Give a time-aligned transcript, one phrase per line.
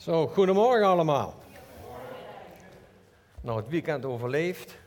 [0.00, 1.34] Zo, goedemorgen allemaal.
[3.40, 4.78] Nou, het weekend overleefd.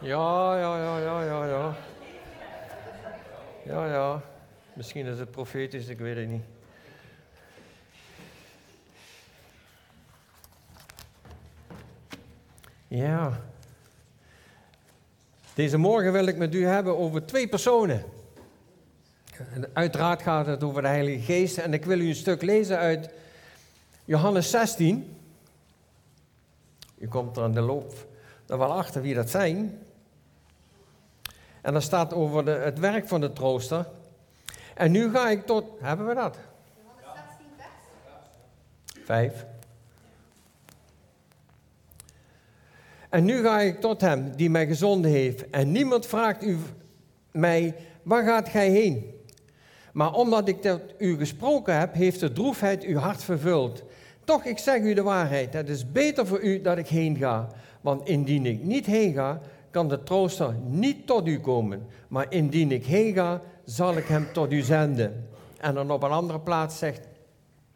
[0.00, 1.76] Ja, ja, ja, ja, ja, ja.
[3.64, 4.22] Ja, ja.
[4.72, 6.44] Misschien is het profetisch, ik weet het niet.
[12.88, 13.40] Ja.
[15.54, 18.04] Deze morgen wil ik met u hebben over twee personen.
[19.52, 21.58] En uiteraard gaat het over de Heilige Geest.
[21.58, 23.10] En ik wil u een stuk lezen uit
[24.04, 25.16] Johannes 16.
[26.98, 28.10] U komt er aan de loop
[28.52, 29.78] er wel achter wie dat zijn.
[31.60, 33.86] En dan staat over de, het werk van de trooster.
[34.74, 35.64] En nu ga ik tot.
[35.80, 36.38] Hebben we dat?
[37.00, 39.04] Johannes 16, vers?
[39.04, 39.46] Vijf.
[43.08, 45.50] En nu ga ik tot hem die mij gezonden heeft.
[45.50, 46.58] En niemand vraagt u
[47.30, 49.11] mij, waar gaat gij heen?
[49.92, 53.82] Maar omdat ik tot u gesproken heb, heeft de droefheid uw hart vervuld.
[54.24, 57.48] Toch, ik zeg u de waarheid, het is beter voor u dat ik heen ga.
[57.80, 61.86] Want indien ik niet heen ga, kan de trooster niet tot u komen.
[62.08, 65.28] Maar indien ik heen ga, zal ik hem tot u zenden.
[65.58, 67.00] En dan op een andere plaats zegt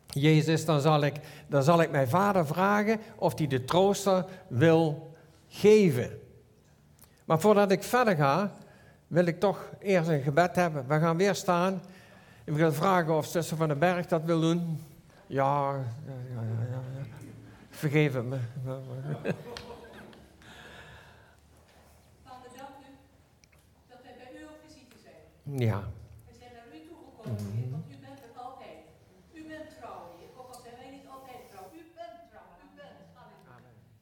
[0.07, 1.15] Jezus, dan zal ik,
[1.47, 5.15] dan zal ik mijn vader vragen of hij de trooster wil
[5.49, 6.11] geven.
[7.25, 8.53] Maar voordat ik verder ga,
[9.07, 10.85] wil ik toch eerst een gebed hebben.
[10.89, 11.83] We gaan weer staan.
[12.47, 14.83] Ik wil vragen of zuster van den Berg dat wil doen.
[15.27, 15.73] Ja,
[16.07, 16.59] ja, ja, ja.
[16.71, 16.81] ja.
[17.71, 18.39] Vergeef het me.
[22.25, 22.91] Vader, dank u
[23.89, 25.21] dat wij bij u op visite zijn.
[25.69, 25.81] Ja.
[26.29, 28.79] We zijn naar u toegekomen, Heer, want u bent er altijd.
[29.39, 30.31] U bent trouw, Heer.
[30.41, 31.67] Ook al zijn wij niet altijd trouw.
[31.81, 32.51] U bent trouw.
[32.65, 32.99] U bent.
[33.17, 33.57] Halleluja.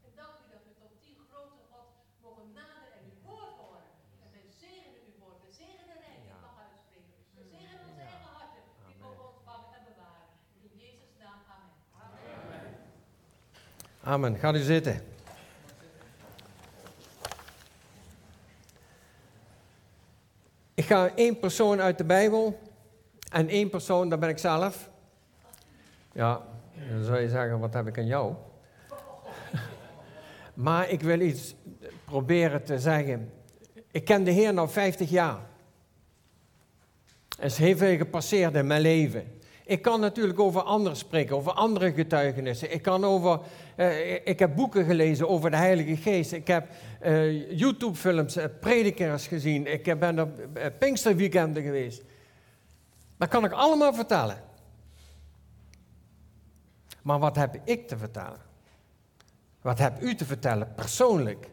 [0.06, 1.88] En dank u dat we tot die grote God
[2.24, 3.84] mogen naderen en uw woord horen.
[4.22, 5.38] En wij zegenen uw woord.
[5.46, 6.22] We zegenen rijk.
[6.32, 7.14] Ik mag uitspreken.
[7.38, 8.62] We zegenen onze eigen harten.
[8.88, 10.28] Die mogen ontvangen en bewaren.
[10.66, 11.40] In Jezus' naam.
[11.54, 11.72] Amen.
[12.02, 12.72] Amen.
[14.06, 14.36] Amen.
[14.36, 15.00] Gaat u zitten.
[20.74, 22.58] Ik ga één persoon uit de Bijbel
[23.30, 24.90] en één persoon, dat ben ik zelf.
[26.12, 26.42] Ja,
[26.90, 28.34] dan zou je zeggen, wat heb ik aan jou?
[30.54, 31.54] maar ik wil iets
[32.04, 33.32] proberen te zeggen.
[33.90, 35.40] Ik ken de Heer nu 50 jaar.
[37.38, 39.40] Er is heel veel gepasseerd in mijn leven.
[39.66, 42.72] Ik kan natuurlijk over anderen spreken, over andere getuigenissen.
[42.72, 43.40] Ik, kan over,
[43.76, 46.32] eh, ik heb boeken gelezen over de Heilige Geest.
[46.32, 46.68] Ik heb
[47.00, 49.72] eh, YouTube-films, uh, predikers gezien.
[49.72, 50.30] Ik ben op
[50.78, 52.02] Pinksterweekenden geweest.
[53.16, 54.42] Dat kan ik allemaal vertellen.
[57.02, 58.40] Maar wat heb ik te vertellen?
[59.60, 61.50] Wat heb u te vertellen persoonlijk?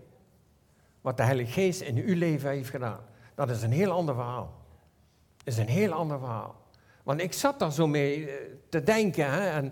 [1.02, 3.00] Wat de Heilige Geest in uw leven heeft gedaan.
[3.36, 4.54] Dat is een heel ander verhaal.
[5.38, 6.61] Dat is een heel ander verhaal.
[7.04, 8.30] Want ik zat daar zo mee
[8.70, 9.32] te denken.
[9.32, 9.66] Hè, en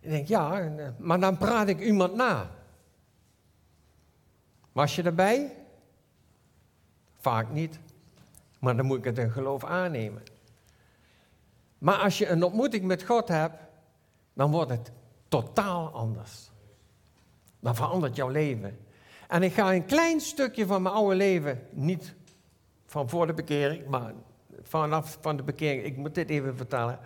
[0.00, 2.50] ik denk, ja, maar dan praat ik iemand na.
[4.72, 5.52] Was je erbij?
[7.20, 7.78] Vaak niet.
[8.58, 10.22] Maar dan moet ik het in geloof aannemen.
[11.78, 13.60] Maar als je een ontmoeting met God hebt,
[14.32, 14.92] dan wordt het
[15.28, 16.50] totaal anders.
[17.60, 18.78] Dan verandert jouw leven.
[19.28, 22.14] En ik ga een klein stukje van mijn oude leven, niet
[22.86, 24.12] van voor de bekering, maar
[24.62, 25.84] vanaf van de bekering.
[25.84, 26.98] Ik moet dit even vertellen.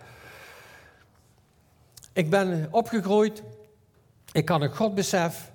[2.13, 3.43] Ik ben opgegroeid.
[4.31, 5.51] Ik had een Godbesef.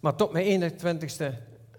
[0.00, 1.24] Maar tot mijn 21ste.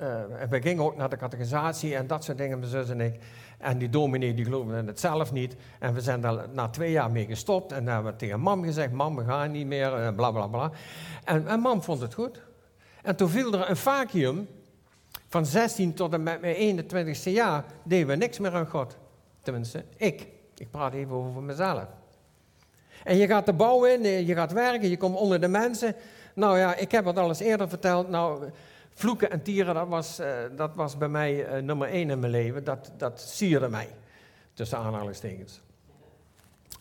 [0.01, 3.19] Uh, we gingen ook naar de catechisatie en dat soort dingen, mijn zus en ik.
[3.57, 5.55] En die dominee die geloofde het zelf niet.
[5.79, 7.71] En we zijn daar na twee jaar mee gestopt.
[7.71, 9.99] En dan hebben we tegen mam gezegd: Mam, we gaan niet meer.
[9.99, 10.71] Uh, bla bla bla.
[11.23, 12.41] En, en mam vond het goed.
[13.01, 14.47] En toen viel er een vacuüm.
[15.27, 18.97] Van 16 tot en met mijn 21ste jaar deden we niks meer aan God.
[19.41, 20.27] Tenminste, ik.
[20.57, 21.85] Ik praat even over mezelf.
[23.03, 25.95] En je gaat de bouw in, je gaat werken, je komt onder de mensen.
[26.33, 28.09] Nou ja, ik heb het al eerder verteld.
[28.09, 28.49] Nou,
[28.93, 32.31] vloeken en tieren, dat was, uh, dat was bij mij uh, nummer één in mijn
[32.31, 32.63] leven.
[32.63, 33.89] Dat, dat sierde mij,
[34.53, 35.61] tussen aanhalingstekens.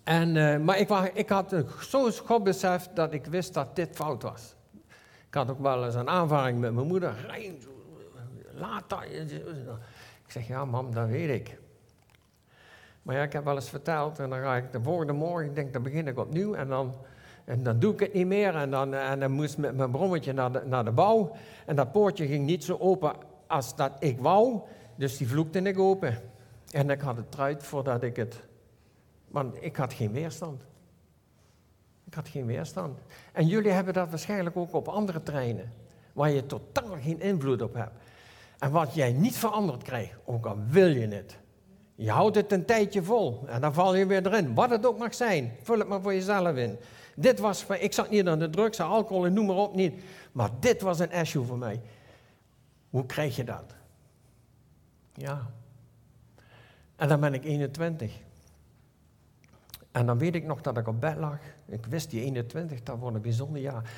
[0.04, 4.54] En, maar ik, ik had zo'n godbesef dat ik wist dat dit fout was.
[5.28, 7.14] Ik had ook wel eens een aanvaring met mijn moeder.
[7.26, 7.58] Rijn,
[8.54, 9.02] laat dat.
[10.26, 11.59] Ik zeg, ja mam, dat weet ik.
[13.10, 15.72] Maar ik heb wel eens verteld en dan ga ik de volgende morgen, ik denk,
[15.72, 16.94] dan begin ik opnieuw en dan,
[17.44, 18.56] en dan doe ik het niet meer.
[18.56, 21.32] En dan, en dan moest met mijn brommetje naar de, naar de bouw
[21.66, 23.12] en dat poortje ging niet zo open
[23.46, 24.60] als dat ik wou,
[24.96, 26.18] dus die vloekte ik open.
[26.70, 28.40] En ik had het eruit voordat ik het,
[29.28, 30.62] want ik had geen weerstand.
[32.04, 32.98] Ik had geen weerstand.
[33.32, 35.72] En jullie hebben dat waarschijnlijk ook op andere treinen,
[36.12, 37.98] waar je totaal geen invloed op hebt.
[38.58, 41.38] En wat jij niet veranderd krijgt, ook al wil je het,
[42.00, 44.54] Je houdt het een tijdje vol en dan val je weer erin.
[44.54, 46.78] Wat het ook mag zijn, vul het maar voor jezelf in.
[47.14, 50.02] Dit was, ik zat niet aan de drugs, alcohol en noem maar op niet.
[50.32, 51.80] Maar dit was een issue voor mij.
[52.90, 53.74] Hoe krijg je dat?
[55.12, 55.50] Ja.
[56.96, 58.12] En dan ben ik 21.
[59.92, 61.38] En dan weet ik nog dat ik op bed lag.
[61.66, 63.92] Ik wist die 21, dat wordt een bijzonder jaar.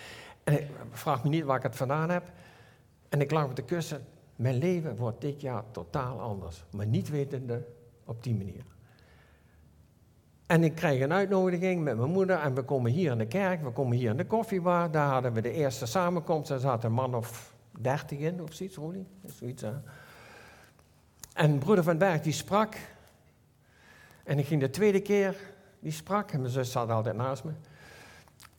[0.44, 2.30] En ik vraag me niet waar ik het vandaan heb.
[3.08, 4.04] En ik lag op de kussen.
[4.36, 6.64] Mijn leven wordt dit jaar totaal anders.
[6.70, 7.64] Maar niet wetende
[8.04, 8.64] op die manier.
[10.46, 13.62] En ik krijg een uitnodiging met mijn moeder en we komen hier in de kerk,
[13.62, 14.90] we komen hier in de koffiebar.
[14.90, 18.76] Daar hadden we de eerste samenkomst, daar zat een man of dertig in of zoiets,
[18.76, 19.06] Roelie?
[19.24, 19.64] Zoiets?
[21.32, 22.76] En broeder Van Berg die sprak.
[24.24, 25.36] En ik ging de tweede keer,
[25.80, 27.52] die sprak, en mijn zus zat altijd naast me.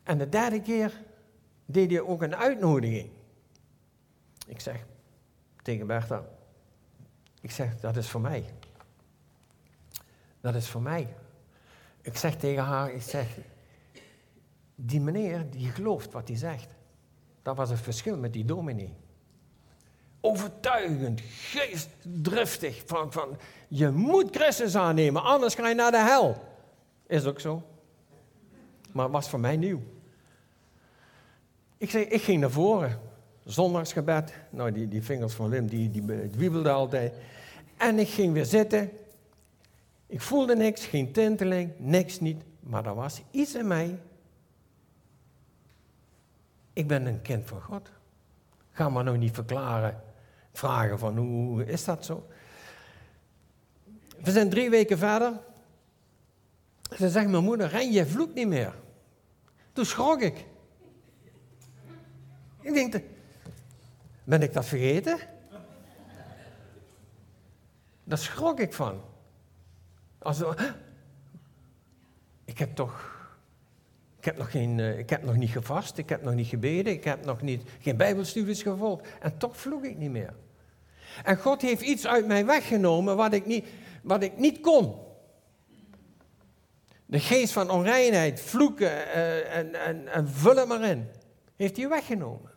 [0.02, 1.00] En de derde keer
[1.66, 3.10] deed hij ook een uitnodiging.
[4.46, 4.84] Ik zeg
[5.62, 6.24] tegen Bertha,
[7.40, 8.44] ik zeg, dat is voor mij.
[10.44, 11.08] Dat is voor mij.
[12.00, 13.26] Ik zeg tegen haar, ik zeg,
[14.74, 16.74] die meneer die gelooft wat hij zegt.
[17.42, 18.94] Dat was het verschil met die dominee.
[20.20, 23.38] Overtuigend, geestdriftig, van, van
[23.68, 26.44] je moet Christus aannemen, anders ga je naar de hel.
[27.06, 27.62] Is ook zo.
[28.92, 29.82] Maar het was voor mij nieuw.
[31.76, 33.00] Ik, zei, ik ging naar voren,
[33.44, 34.32] zondagsgebed.
[34.50, 36.02] Nou, die, die vingers van Wim, die, die
[36.36, 37.14] wiebelden altijd.
[37.76, 38.90] En ik ging weer zitten.
[40.06, 42.42] Ik voelde niks, geen tinteling, niks niet.
[42.60, 44.00] Maar er was iets in mij.
[46.72, 47.90] Ik ben een kind van God.
[48.70, 50.02] Ga maar nou niet verklaren,
[50.52, 52.26] vragen van hoe is dat zo?
[54.20, 55.40] We zijn drie weken verder.
[56.96, 58.74] Ze zegt mijn moeder, ren je vloekt niet meer.
[59.72, 60.46] Toen schrok ik.
[62.60, 63.02] Ik denk,
[64.24, 65.18] ben ik dat vergeten?
[68.04, 69.00] Daar schrok ik van.
[70.24, 70.42] Als,
[72.44, 73.12] ik heb toch.
[74.18, 76.92] Ik heb, nog geen, eh, ik heb nog niet gevast, ik heb nog niet gebeden,
[76.92, 79.06] ik heb nog niet, geen bijbelstudies gevolgd.
[79.20, 80.34] En toch vloek ik niet meer.
[81.24, 83.66] En God heeft iets uit mij weggenomen wat ik niet,
[84.02, 84.94] wat ik niet kon.
[87.06, 91.08] De geest van onreinheid, vloeken uh, en, en, en vul het maar in.
[91.56, 92.50] Heeft hij weggenomen.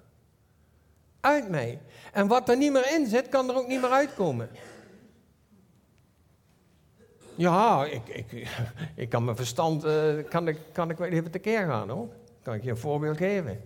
[1.20, 1.80] Uit mij.
[2.12, 4.50] En wat er niet meer in zit, kan er ook niet meer uitkomen.
[7.38, 8.48] Ja, ik, ik,
[8.96, 12.08] ik kan mijn verstand, uh, kan, ik, kan ik wel even tekeer gaan hoor.
[12.42, 13.62] Kan ik je een voorbeeld geven.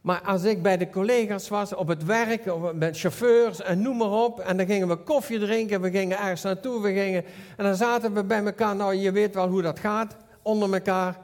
[0.00, 4.10] Maar als ik bij de collega's was, op het werk, met chauffeurs en noem maar
[4.10, 7.24] op, en dan gingen we koffie drinken, we gingen ergens naartoe, we gingen,
[7.56, 11.18] en dan zaten we bij elkaar, nou je weet wel hoe dat gaat, onder elkaar.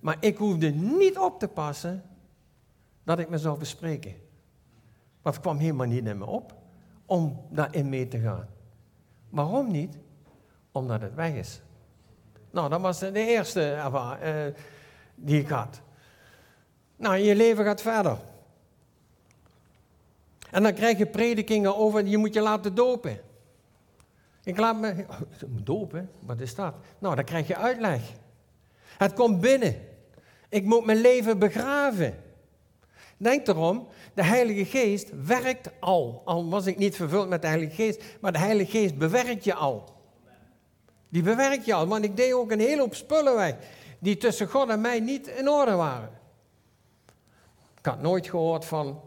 [0.00, 2.02] Maar ik hoefde niet op te passen
[3.04, 4.14] dat ik me zou bespreken.
[5.22, 6.54] Want kwam helemaal niet in me op
[7.06, 8.48] om daarin mee te gaan.
[9.28, 9.96] Waarom niet?
[10.72, 11.60] Omdat het weg is.
[12.50, 14.46] Nou, dat was de eerste uh,
[15.14, 15.80] die ik had.
[16.96, 18.18] Nou, je leven gaat verder.
[20.50, 23.20] En dan krijg je predikingen over, je moet je laten dopen.
[24.44, 25.06] Ik laat me,
[25.62, 26.74] dopen, wat is dat?
[26.98, 28.00] Nou, dan krijg je uitleg.
[28.96, 29.76] Het komt binnen.
[30.48, 32.14] Ik moet mijn leven begraven.
[33.16, 36.22] Denk erom, de Heilige Geest werkt al.
[36.24, 39.54] Al was ik niet vervuld met de Heilige Geest, maar de Heilige Geest bewerkt je
[39.54, 39.96] al.
[41.08, 43.56] Die bewerkt je al, want ik deed ook een hele hoop spullen weg
[43.98, 46.10] die tussen God en mij niet in orde waren.
[47.78, 49.00] Ik had nooit gehoord van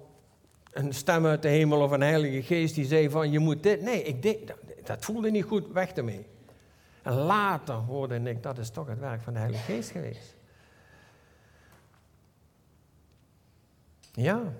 [0.71, 3.81] een stem uit de hemel of een Heilige Geest die zei van je moet dit.
[3.81, 6.25] Nee, ik deed, dat, dat voelde niet goed, weg ermee.
[7.01, 10.35] En later hoorde ik, dat is toch het werk van de Heilige Geest geweest.
[14.11, 14.53] Ja.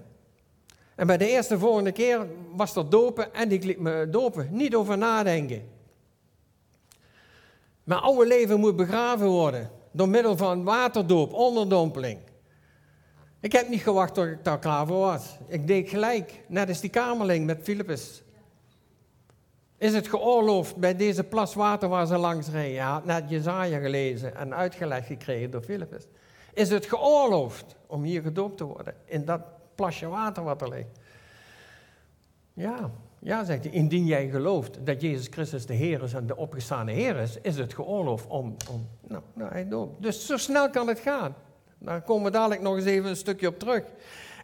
[1.01, 4.47] En bij de eerste volgende keer was dat dopen en ik liet me dopen.
[4.51, 5.69] Niet over nadenken.
[7.83, 9.71] Mijn oude leven moet begraven worden.
[9.91, 12.19] Door middel van waterdoop, onderdompeling.
[13.39, 15.37] Ik heb niet gewacht tot ik daar klaar voor was.
[15.47, 18.23] Ik deed gelijk, net als die kamerling met Philippus.
[19.77, 22.81] Is het geoorloofd bij deze plas water waar ze langs reden?
[22.81, 26.07] Hij had net Jezaja gelezen en uitgelegd gekregen door Philippus.
[26.53, 28.95] Is het geoorloofd om hier gedoopt te worden?
[29.05, 29.41] In dat
[29.81, 30.99] plasje water wat er ligt.
[32.53, 33.73] Ja, ja, zegt hij.
[33.73, 37.57] Indien jij gelooft dat Jezus Christus de Heer is en de opgestane Heer is, is
[37.57, 38.55] het geoorloofd om.
[38.71, 40.01] om nou, nou, hij doopt.
[40.01, 41.35] Dus zo snel kan het gaan.
[41.77, 43.83] Daar komen we dadelijk nog eens even een stukje op terug.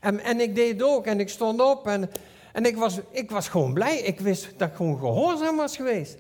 [0.01, 2.09] En, en ik deed ook en ik stond op en,
[2.53, 3.97] en ik, was, ik was gewoon blij.
[3.97, 6.17] Ik wist dat ik gewoon gehoorzaam was geweest.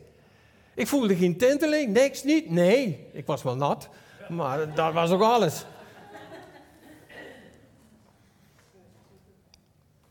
[0.75, 2.49] Ik voelde geen tinteling, niks niet.
[2.49, 3.89] Nee, ik was wel nat,
[4.29, 5.65] maar dat was ook alles.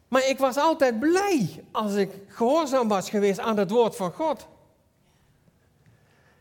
[0.09, 4.47] Maar ik was altijd blij als ik gehoorzaam was geweest aan het woord van God.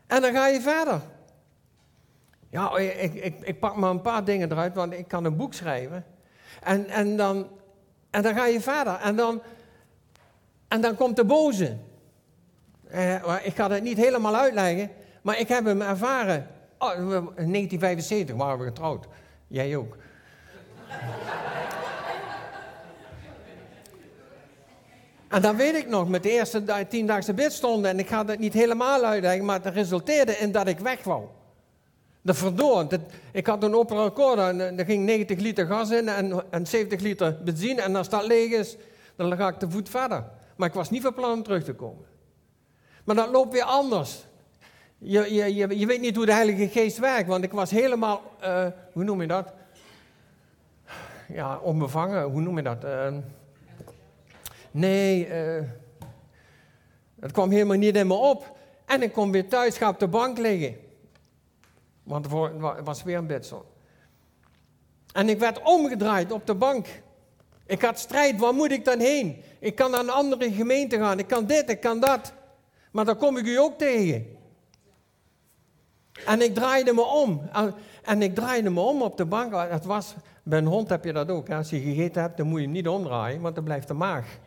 [0.06, 1.00] En dan ga je verder.
[2.50, 5.54] Ja, ik, ik, ik pak maar een paar dingen eruit, want ik kan een boek
[5.54, 6.04] schrijven.
[6.62, 7.48] En, en, dan,
[8.10, 8.94] en dan ga je verder.
[8.94, 9.42] En dan,
[10.68, 11.76] en dan komt de boze.
[12.88, 14.90] Eh, ik ga het niet helemaal uitleggen,
[15.22, 16.46] maar ik heb hem ervaren.
[16.78, 19.06] Oh, in 1975 waren we getrouwd.
[19.46, 19.96] Jij ook.
[25.36, 28.52] En dan weet ik nog, met de eerste tiendaagse bidstonden, en ik ga het niet
[28.52, 31.24] helemaal uitleggen, maar het resulteerde in dat ik weg wou.
[32.22, 32.98] De verdoord.
[33.32, 37.00] Ik had een Opel Accord en er ging 90 liter gas in en, en 70
[37.00, 37.82] liter benzine.
[37.82, 38.76] En als dat leeg is,
[39.16, 40.24] dan ga ik te voet verder.
[40.56, 42.04] Maar ik was niet van plan om terug te komen.
[43.04, 44.24] Maar dat loopt weer anders.
[44.98, 48.66] Je, je, je, weet niet hoe de Heilige Geest werkt, want ik was helemaal, uh,
[48.92, 49.52] hoe noem je dat?
[51.28, 52.84] Ja, onbevangen, hoe noem je dat?
[52.84, 53.06] Uh,
[54.76, 55.62] nee, uh,
[57.20, 58.56] het kwam helemaal niet in me op.
[58.86, 60.76] En ik kom weer thuis, ga op de bank liggen.
[62.02, 63.74] Want er was weer een bedsel.
[65.12, 66.86] En ik werd omgedraaid op de bank.
[67.66, 69.42] Ik had strijd, waar moet ik dan heen?
[69.58, 72.32] Ik kan naar een andere gemeente gaan, ik kan dit, ik kan dat.
[72.92, 74.36] Maar dan kom ik u ook tegen.
[76.26, 77.50] En ik draaide me om.
[78.02, 79.54] En ik draaide me om op de bank.
[79.70, 81.50] Het was, bij een hond heb je dat ook.
[81.50, 84.38] Als je gegeten hebt, dan moet je hem niet omdraaien, want dan blijft de maag.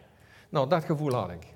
[0.50, 1.48] Nou, dat gevoel had ik.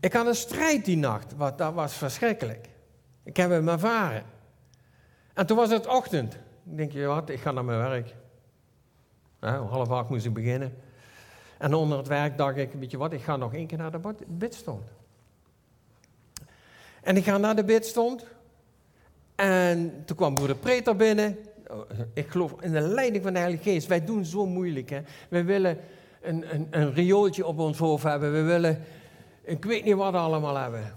[0.00, 2.68] Ik had een strijd die nacht, wat, dat was verschrikkelijk.
[3.22, 4.22] Ik heb hem ervaren.
[5.34, 6.34] En toen was het ochtend.
[6.64, 8.14] Ik denk, je wat, ik ga naar mijn werk.
[9.40, 10.74] Ja, om half acht moest ik beginnen.
[11.58, 13.90] En onder het werk dacht ik, weet je wat, ik ga nog één keer naar
[13.90, 14.84] de bidstond.
[17.02, 18.26] En ik ga naar de bidstond.
[19.34, 21.38] En toen kwam broeder Preter binnen.
[22.12, 23.86] Ik geloof in de leiding van de Heilige Geest.
[23.86, 24.90] Wij doen zo moeilijk.
[24.90, 25.00] Hè?
[25.28, 25.78] Wij willen
[26.28, 28.32] een, een, een riooltje op ons hoofd hebben.
[28.32, 28.84] We willen,
[29.42, 30.96] ik weet niet wat allemaal hebben.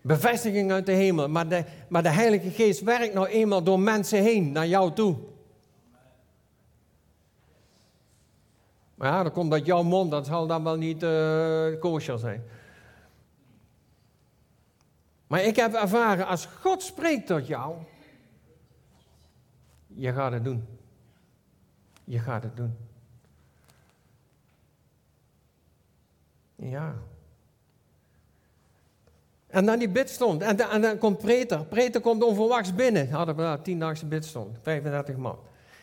[0.00, 1.28] Bevestiging uit de hemel.
[1.28, 5.16] Maar de, maar de Heilige Geest werkt nou eenmaal door mensen heen naar jou toe.
[8.94, 12.44] Maar ja, dan komt dat jouw mond, dat zal dan wel niet uh, kosher zijn.
[15.26, 17.74] Maar ik heb ervaren, als God spreekt tot jou,
[19.86, 20.66] je gaat het doen.
[22.04, 22.87] Je gaat het doen.
[26.62, 26.94] Ja.
[29.46, 30.42] En dan die bidstond.
[30.42, 31.64] En, en dan komt Preter.
[31.64, 33.10] Preter komt onverwachts binnen.
[33.10, 34.58] Hadden we daar tiendaagse bidstond.
[34.62, 35.38] 35 man.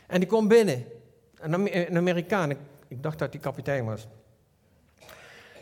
[0.07, 0.85] En die komt binnen.
[1.39, 2.51] Een Amerikaan.
[2.87, 4.07] Ik dacht dat hij kapitein was.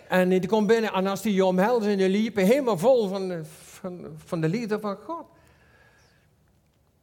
[0.08, 3.27] En die komt binnen en als die je omhelzen en die liepen helemaal vol van,
[3.27, 5.25] de, van, van de liefde van God.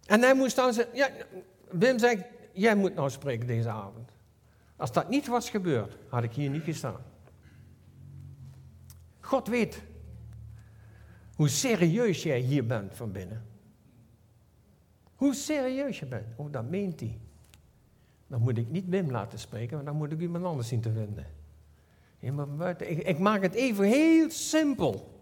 [0.07, 1.09] En hij moest dan zeggen, ja,
[1.71, 4.11] Wim zegt, jij moet nou spreken deze avond.
[4.77, 7.10] Als dat niet was gebeurd, had ik hier niet gestaan.
[9.31, 9.83] God weet
[11.35, 13.43] hoe serieus jij hier bent van binnen.
[15.15, 16.27] Hoe serieus je bent.
[16.37, 17.19] Oh, dat meent hij.
[18.27, 20.93] Dan moet ik niet Wim laten spreken, maar dan moet ik iemand anders zien te
[20.93, 21.27] vinden.
[22.89, 25.21] Ik, ik maak het even heel simpel.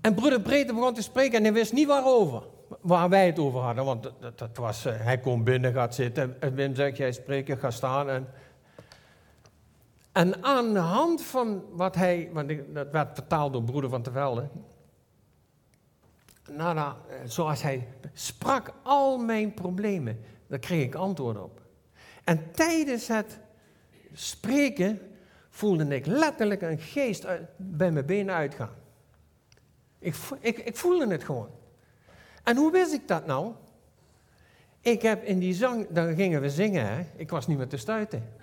[0.00, 2.42] En broeder Breedte begon te spreken en hij wist niet waarover.
[2.80, 6.40] Waar wij het over hadden, want dat, dat was, uh, hij komt binnen, gaat zitten.
[6.40, 8.10] En Wim zegt, jij spreekt, ga staan.
[8.10, 8.26] En,
[10.16, 14.48] en aan de hand van wat hij, want dat werd vertaald door broeder van Velde.
[16.50, 16.94] Nou, nou,
[17.24, 21.60] zoals hij sprak al mijn problemen, daar kreeg ik antwoord op.
[22.24, 23.38] En tijdens het
[24.12, 25.00] spreken
[25.50, 28.74] voelde ik letterlijk een geest bij mijn benen uitgaan.
[29.98, 31.50] Ik, ik, ik voelde het gewoon.
[32.42, 33.52] En hoe wist ik dat nou?
[34.80, 37.06] Ik heb in die zang, dan gingen we zingen, hè?
[37.16, 38.34] ik was niet meer te stuiten.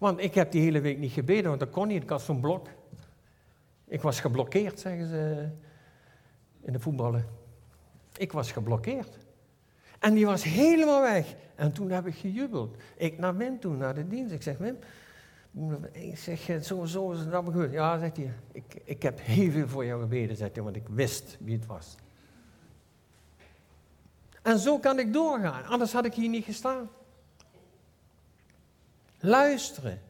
[0.00, 2.40] Want ik heb die hele week niet gebeden, want dat kon niet, ik had zo'n
[2.40, 2.66] blok.
[3.86, 5.48] Ik was geblokkeerd, zeggen ze
[6.60, 7.26] in de voetballen.
[8.16, 9.18] Ik was geblokkeerd.
[9.98, 11.34] En die was helemaal weg.
[11.54, 12.76] En toen heb ik gejubeld.
[12.96, 14.32] Ik naar Wim toe, naar de dienst.
[14.32, 14.78] Ik zeg, Wim,
[15.92, 17.72] ik zeg, zo, zo is het allemaal goed.
[17.72, 20.88] Ja, zegt hij, ik, ik heb heel veel voor jou gebeden, zegt hij, want ik
[20.88, 21.94] wist wie het was.
[24.42, 26.88] En zo kan ik doorgaan, anders had ik hier niet gestaan.
[29.20, 30.00] Luisteren.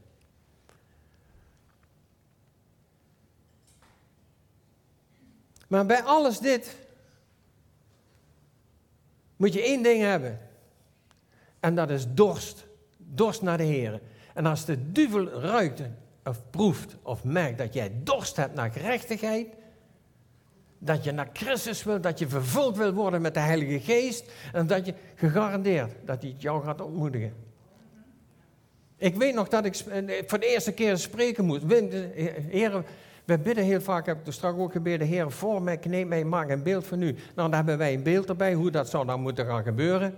[5.68, 6.76] Maar bij alles dit
[9.36, 10.40] moet je één ding hebben.
[11.60, 12.66] En dat is dorst.
[12.96, 14.00] Dorst naar de Heer.
[14.34, 15.82] En als de duivel ruikt
[16.24, 19.46] of proeft of merkt dat jij dorst hebt naar gerechtigheid,
[20.78, 24.66] dat je naar Christus wil, dat je vervuld wil worden met de Heilige Geest en
[24.66, 27.49] dat je gegarandeerd dat hij jou gaat ontmoedigen.
[29.00, 31.62] Ik weet nog dat ik eh, voor de eerste keer spreken moest.
[32.48, 32.84] Heren,
[33.24, 36.24] we bidden heel vaak, heb ik er straks ook gebeden, Heer, voor mij, kneep mij,
[36.24, 37.12] maak een beeld van u.
[37.12, 40.14] Nou, dan hebben wij een beeld erbij, hoe dat zou dan moeten gaan gebeuren.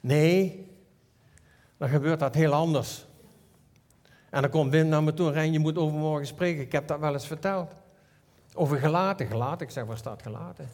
[0.00, 0.66] Nee,
[1.76, 3.06] dan gebeurt dat heel anders.
[4.30, 6.62] En dan komt Wim naar me toe en je moet overmorgen spreken.
[6.62, 7.72] Ik heb dat wel eens verteld.
[8.54, 9.66] Over gelaten, gelaten.
[9.66, 10.68] Ik zeg, waar staat gelaten?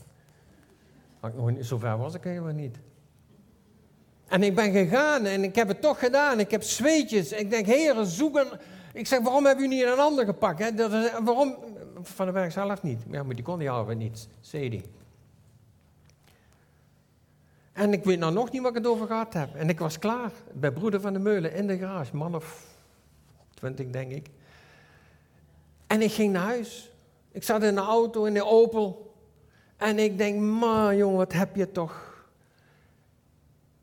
[1.58, 2.78] Zover was ik helemaal niet.
[4.28, 6.40] En ik ben gegaan en ik heb het toch gedaan.
[6.40, 7.32] Ik heb zweetjes.
[7.32, 8.46] Ik denk, heren, zoeken.
[8.92, 10.58] Ik zeg, waarom hebben jullie niet een ander gepakt?
[10.58, 10.74] Hè?
[10.74, 11.56] Dat is, waarom?
[12.02, 13.02] Van de werk zelf niet.
[13.10, 14.82] Ja, maar die kon die houden niet, zei die.
[17.72, 19.54] En ik weet nou nog niet wat ik het over gehad heb.
[19.54, 22.16] En ik was klaar bij broeder van de Meulen in de garage.
[22.16, 22.66] Man of
[23.54, 24.26] twintig, denk ik.
[25.86, 26.90] En ik ging naar huis.
[27.32, 29.14] Ik zat in de auto, in de Opel.
[29.76, 32.13] En ik denk, man jongen, wat heb je toch.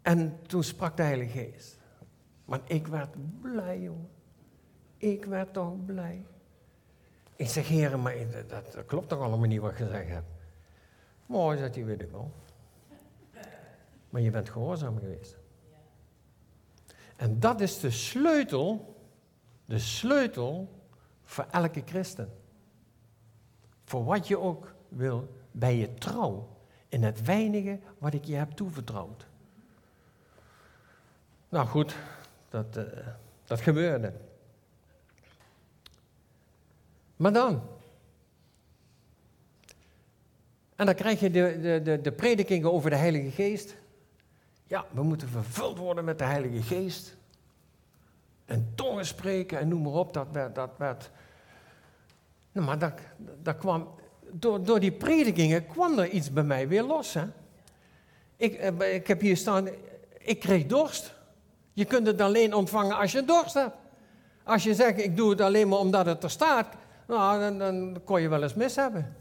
[0.01, 1.79] En toen sprak de Heilige Geest.
[2.46, 4.10] Maar ik werd blij, jongen.
[4.98, 6.25] Ik werd toch blij.
[7.36, 8.15] Ik zeg, heren, maar
[8.48, 10.31] dat, dat klopt toch allemaal niet wat je gezegd hebt.
[11.25, 12.31] Mooi, zegt hij, weet ik wel.
[14.10, 15.38] Maar je bent gehoorzaam geweest.
[17.15, 18.96] En dat is de sleutel,
[19.65, 20.70] de sleutel
[21.24, 22.34] voor elke christen.
[23.84, 28.51] Voor wat je ook wil, bij je trouw in het weinige wat ik je heb
[28.51, 29.27] toevertrouwd.
[31.51, 31.96] Nou goed,
[32.50, 32.84] dat, uh,
[33.46, 34.13] dat gebeurde.
[37.15, 37.62] Maar dan.
[40.75, 43.75] En dan krijg je de, de, de, de predikingen over de Heilige Geest.
[44.67, 47.15] Ja, we moeten vervuld worden met de Heilige Geest.
[48.46, 50.13] En tongen spreken en noem maar op.
[50.13, 51.12] Dat werd, dat werd
[52.51, 52.93] nou, maar dat,
[53.41, 53.89] dat kwam,
[54.31, 57.13] door, door die predikingen kwam er iets bij mij weer los.
[57.13, 57.25] Hè?
[58.36, 59.67] Ik, eh, ik heb hier staan,
[60.17, 61.20] ik kreeg dorst.
[61.73, 63.75] Je kunt het alleen ontvangen als je dorst hebt.
[64.43, 66.67] Als je zegt, ik doe het alleen maar omdat het er staat,
[67.07, 69.15] nou, dan, dan kon je wel eens mis hebben.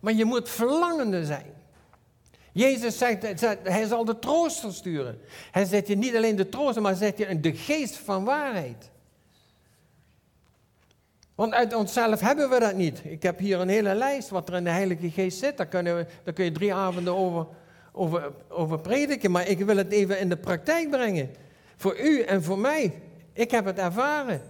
[0.00, 1.54] Maar je moet verlangende zijn.
[2.52, 5.20] Jezus zegt, hij zal de trooster sturen.
[5.50, 8.90] Hij zet je niet alleen de trooster, maar zet je de geest van waarheid.
[11.34, 13.00] Want uit onszelf hebben we dat niet.
[13.04, 15.56] Ik heb hier een hele lijst wat er in de Heilige Geest zit.
[15.56, 17.46] Daar, kunnen we, daar kun je drie avonden over,
[17.92, 19.30] over, over prediken.
[19.30, 21.30] Maar ik wil het even in de praktijk brengen.
[21.76, 23.02] Voor u en voor mij.
[23.32, 24.42] Ik heb het ervaren.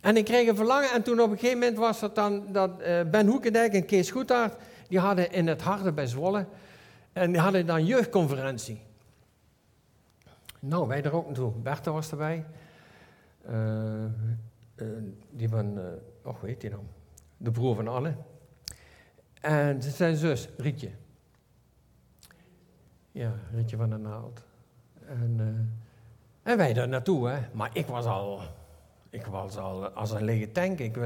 [0.00, 0.90] En ik kreeg een verlangen.
[0.90, 4.10] En toen op een gegeven moment was het dan dat uh, Ben Hoekendijk en Kees
[4.10, 4.54] Goedhart...
[4.88, 6.46] die hadden in het Harde bij Zwolle...
[7.12, 8.80] en die hadden dan jeugdconferentie.
[10.60, 11.52] Nou, wij er ook naartoe.
[11.52, 12.44] Bertha was erbij.
[13.50, 14.04] Uh,
[15.30, 15.78] die van,
[16.22, 16.82] oh, heet die nou?
[17.36, 18.14] De broer van Anne.
[19.40, 20.90] En zijn zus, Rietje.
[23.14, 24.42] Ja, Rietje van der Naald.
[25.06, 25.38] En,
[26.42, 27.38] en wij daar naartoe, hè.
[27.52, 28.40] Maar ik was al,
[29.10, 30.78] ik was al als een lege tank.
[30.78, 30.98] Ik,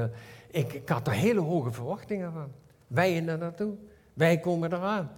[0.51, 2.51] ik, had er hele hoge verwachtingen van.
[2.87, 3.75] Wij er naartoe.
[4.13, 5.11] Wij komen eraan.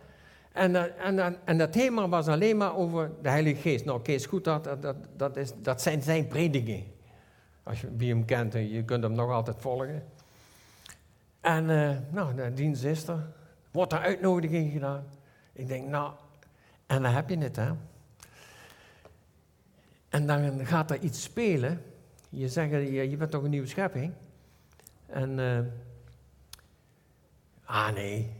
[0.51, 3.85] En, en, en dat thema was alleen maar over de Heilige Geest.
[3.85, 4.69] Nou, Kees Goed, dat,
[5.15, 6.85] dat, is, dat zijn zijn predikingen.
[7.63, 10.03] Als je, wie hem kent, je kunt hem nog altijd volgen.
[11.41, 11.65] En
[12.11, 13.27] nou, de dienst is er.
[13.71, 15.03] Wordt er uitnodiging gedaan.
[15.53, 16.11] Ik denk, nou,
[16.91, 17.71] en dan heb je het, hè.
[20.09, 21.83] En dan gaat er iets spelen.
[22.29, 24.13] Je zegt, je, je bent toch een nieuwe schepping?
[25.05, 25.59] En, uh,
[27.63, 28.31] ah nee,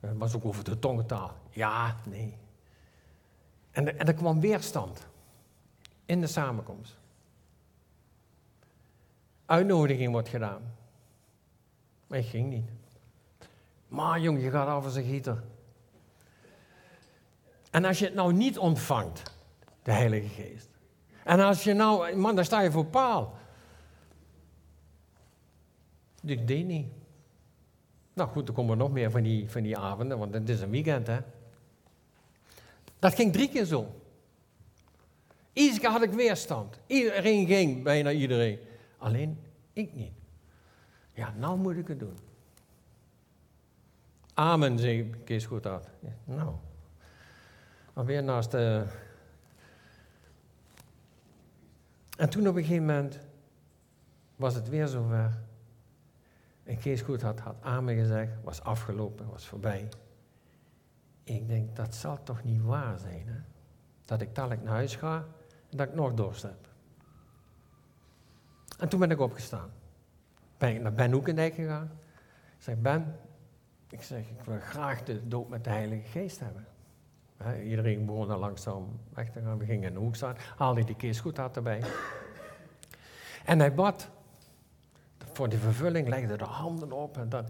[0.00, 1.36] dat was ook over de tongentaal.
[1.50, 2.36] Ja, nee.
[3.70, 5.06] En, en er kwam weerstand
[6.04, 6.96] in de samenkomst
[9.46, 10.62] uitnodiging wordt gedaan.
[12.06, 12.70] Maar ging niet.
[13.88, 15.42] Maar jong, je gaat af als een gieter.
[17.74, 19.22] En als je het nou niet ontvangt,
[19.82, 20.68] de Heilige Geest.
[21.24, 23.36] En als je nou, man, dan sta je voor paal.
[26.22, 26.86] Ik deed niet.
[28.12, 30.70] Nou goed, er komen nog meer van die, van die avonden, want het is een
[30.70, 31.18] weekend, hè.
[32.98, 34.00] Dat ging drie keer zo.
[35.52, 36.78] Iedere keer had ik weerstand.
[36.86, 38.58] Iedereen ging, bijna iedereen.
[38.98, 39.38] Alleen
[39.72, 40.12] ik niet.
[41.12, 42.18] Ja, nou moet ik het doen.
[44.34, 45.88] Amen, zei Kees goed uit.
[46.00, 46.54] Ja, nou,
[47.94, 48.84] alweer naast de...
[52.16, 53.18] En toen op een gegeven moment
[54.36, 55.42] was het weer zover.
[56.64, 59.88] En Kees goed had, had amen gezegd, was afgelopen, was voorbij.
[61.24, 63.40] Ik denk, dat zal toch niet waar zijn, hè?
[64.04, 65.16] Dat ik dadelijk naar huis ga
[65.70, 66.68] en dat ik nog dorst heb.
[68.78, 69.70] En toen ben ik opgestaan.
[70.58, 71.90] Ben ik naar Ben Hoekendijk gegaan.
[72.56, 73.16] Ik zeg, Ben,
[73.88, 76.66] ik zeg, ik wil graag de doop met de Heilige Geest hebben.
[77.64, 79.58] Iedereen begon dan langzaam weg te gaan.
[79.58, 81.82] We gingen in de hoek staan, haalde die Kees goed erbij.
[83.44, 84.08] En hij bad
[85.32, 87.44] voor die vervulling, legde de handen op en dan...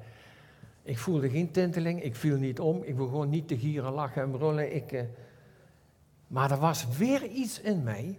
[0.83, 4.31] Ik voelde geen tinteling, ik viel niet om, ik begon niet te gieren, lachen en
[4.31, 4.75] brullen.
[4.75, 5.05] Ik, eh,
[6.27, 8.19] maar er was weer iets in mij.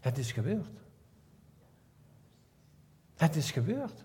[0.00, 0.70] Het is gebeurd.
[3.16, 4.04] Het is gebeurd.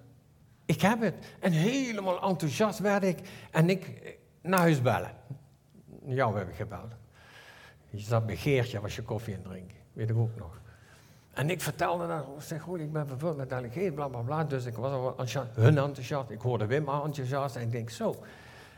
[0.66, 1.16] Ik heb het.
[1.40, 3.20] En helemaal enthousiast werd ik.
[3.52, 5.12] En ik eh, naar huis bellen.
[6.06, 6.92] Jou heb ik gebeld.
[7.90, 9.78] Je zat bij Geertje, je koffie in drinken.
[9.94, 10.62] Weet ik ook nog.
[11.34, 14.44] En ik vertelde dat, ik zeg, goed, ik ben vervuld met delegeren, bla bla bla.
[14.44, 16.30] Dus ik was al enthousiast, hun enthousiast.
[16.30, 18.16] Ik hoorde Wim enthousiast en ik denk zo.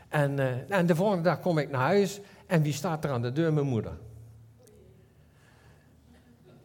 [0.08, 3.22] En, uh, en de volgende dag kom ik naar huis en wie staat er aan
[3.22, 3.52] de deur?
[3.52, 3.92] Mijn moeder.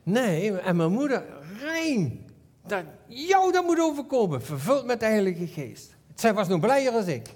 [0.03, 1.23] Nee, en mijn moeder,
[1.59, 2.31] Rijn,
[2.67, 5.95] dat jou dat moet overkomen, vervuld met de Heilige Geest.
[6.15, 7.29] Zij was nog blijer als ik.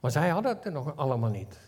[0.00, 1.60] Maar zij hadden het nog allemaal niet.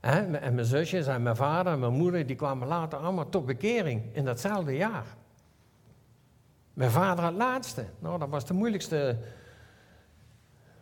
[0.00, 4.02] En mijn zusjes en mijn vader en mijn moeder, die kwamen later allemaal tot bekering
[4.12, 5.06] in datzelfde jaar.
[6.74, 7.84] Mijn vader het laatste.
[7.98, 9.18] Nou, dat was de moeilijkste.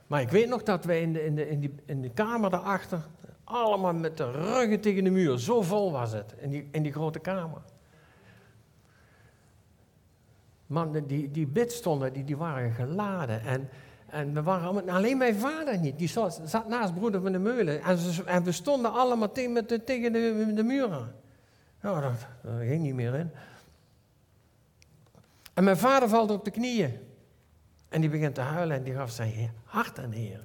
[0.07, 2.51] Maar ik weet nog dat we in de, in de, in die, in de kamer
[2.51, 3.01] daarachter,
[3.45, 6.93] allemaal met de ruggen tegen de muur, zo vol was het, in die, in die
[6.93, 7.63] grote kamer.
[10.67, 13.41] Man, die, die bidstonden, die, die waren geladen.
[13.41, 13.69] En
[14.11, 15.99] en we waren alleen mijn vader niet.
[15.99, 17.83] Die zat, naast broeder van de Meulen.
[17.83, 21.15] En, en we stonden allemaal tegen, met de, tegen de, de muren.
[21.81, 22.13] Nou, dat,
[22.61, 23.31] ging niet meer in.
[25.55, 26.99] En mijn vader valt op de knieën.
[27.89, 30.45] En die begint te huilen en die gaf zijn hart aan de Heer.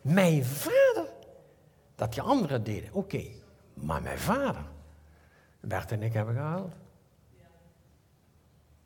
[0.00, 1.08] Mijn vader,
[1.94, 3.24] dat die anderen deden, oké.
[3.74, 4.62] Maar mijn vader,
[5.60, 6.72] Bert en ik hebben gehaald.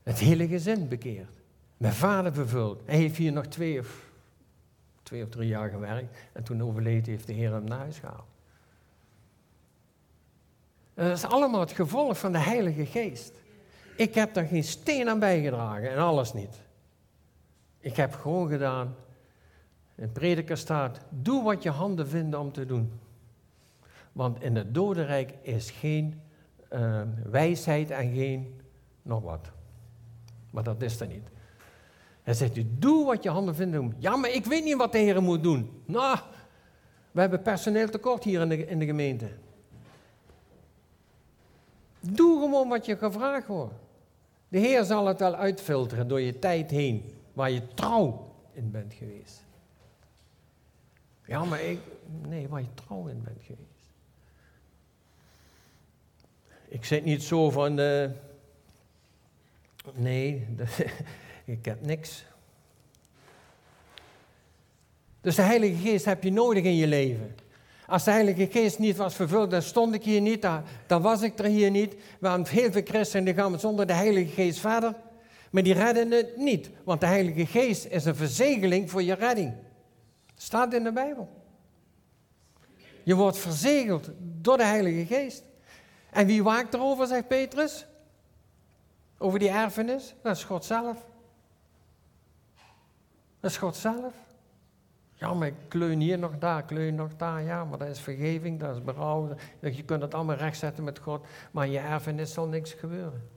[0.02, 1.34] Het hele gezin bekeerd.
[1.76, 2.82] Mijn vader vervuld.
[2.84, 4.07] Hij heeft hier nog twee of
[5.08, 6.16] twee of drie jaar gewerkt.
[6.32, 8.28] En toen overleed heeft de Heer hem naar huis gehaald.
[10.94, 13.32] dat is allemaal het gevolg van de Heilige Geest.
[13.96, 16.60] Ik heb daar geen steen aan bijgedragen en alles niet.
[17.80, 18.94] Ik heb gewoon gedaan.
[19.94, 22.92] In prediker staat: Doe wat je handen vinden om te doen.
[24.12, 26.20] Want in het dodenrijk is geen
[26.72, 28.60] uh, wijsheid en geen
[29.02, 29.50] nog wat.
[30.50, 31.30] Maar dat is er niet.
[32.28, 34.98] Hij zegt u, doe wat je handen vinden Ja, maar ik weet niet wat de
[34.98, 35.82] Heer moet doen.
[35.84, 36.18] Nou,
[37.10, 39.28] we hebben personeel tekort hier in de, in de gemeente.
[42.00, 43.74] Doe gewoon wat je gevraagd wordt.
[44.48, 48.94] De Heer zal het wel uitfilteren door je tijd heen, waar je trouw in bent
[48.94, 49.44] geweest.
[51.24, 51.80] Ja, maar ik,
[52.28, 53.90] nee, waar je trouw in bent geweest.
[56.68, 58.10] Ik zit niet zo van, uh,
[59.94, 60.46] nee,
[61.48, 62.24] Ik heb niks.
[65.20, 67.34] Dus de Heilige Geest heb je nodig in je leven.
[67.86, 70.46] Als de Heilige Geest niet was vervuld, dan stond ik hier niet,
[70.86, 71.94] dan was ik er hier niet.
[72.20, 74.94] Hebben heel veel christenen die gaan zonder de Heilige Geest verder.
[75.50, 79.54] Maar die redden het niet, want de Heilige Geest is een verzegeling voor je redding.
[80.34, 81.28] Staat in de Bijbel.
[83.02, 85.42] Je wordt verzegeld door de Heilige Geest.
[86.10, 87.86] En wie waakt erover, zegt Petrus?
[89.18, 90.14] Over die erfenis?
[90.22, 91.07] Dat is God zelf.
[93.40, 94.14] Dat is God zelf.
[95.12, 97.42] Ja, maar ik kleun hier nog daar, kleun nog daar.
[97.42, 99.34] Ja, maar dat is vergeving, dat is berouw.
[99.60, 103.28] Je kunt het allemaal rechtzetten met God, maar in je erfenis zal niks gebeuren.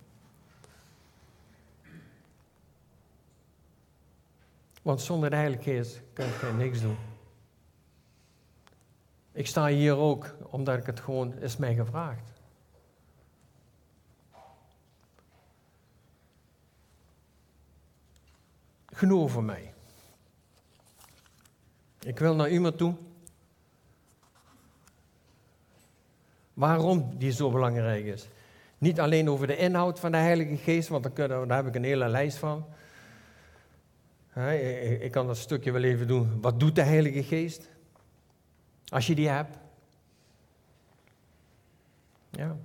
[4.81, 6.97] Want zonder de Heilige Geest kan je niks doen.
[9.31, 12.31] Ik sta hier ook omdat ik het gewoon is mij gevraagd.
[18.85, 19.70] Genoeg voor mij.
[22.12, 22.95] Ik wil naar iemand toe.
[26.54, 28.28] Waarom die zo belangrijk is.
[28.78, 32.08] Niet alleen over de inhoud van de Heilige Geest, want daar, heb ik een hele
[32.08, 32.65] lijst van.
[35.00, 36.41] Ik kan dat stukje wel even doen.
[36.41, 37.69] Wat doet de Heilige Geest?
[38.88, 39.58] Als je die hebt.
[42.30, 42.58] Ja.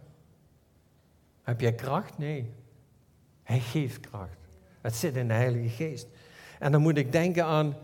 [1.43, 2.19] Heb jij kracht?
[2.19, 2.51] Nee.
[3.43, 4.39] Hij geeft kracht.
[4.81, 6.07] Het zit in de Heilige Geest.
[6.59, 7.77] En dan moet ik denken aan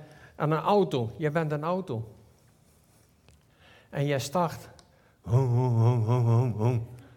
[0.42, 1.10] aan een auto.
[1.16, 2.14] Je bent een auto.
[3.90, 4.68] En jij start.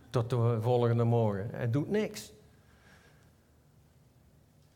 [0.10, 1.50] tot de volgende morgen.
[1.52, 2.34] Het doet niks.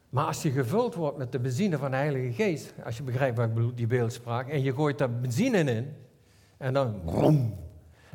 [0.09, 3.37] Maar als je gevuld wordt met de benzine van de Heilige Geest, als je begrijpt
[3.37, 5.95] wat ik bedoel, die beeldspraak, en je gooit daar benzine in,
[6.57, 7.01] en dan.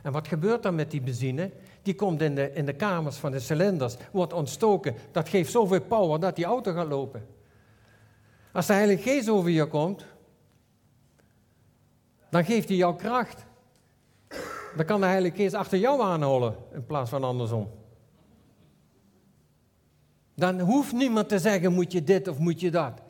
[0.02, 1.50] En wat gebeurt dan met die benzine?
[1.82, 4.94] Die komt in de, in de kamers van de cilinders, wordt ontstoken.
[5.12, 7.26] Dat geeft zoveel power dat die auto gaat lopen.
[8.52, 10.04] Als de Heilige Geest over je komt,
[12.34, 13.44] dan geeft hij jou kracht.
[14.76, 17.70] Dan kan de Heilige Geest achter jou aanholen in plaats van andersom.
[20.34, 23.00] Dan hoeft niemand te zeggen, moet je dit of moet je dat.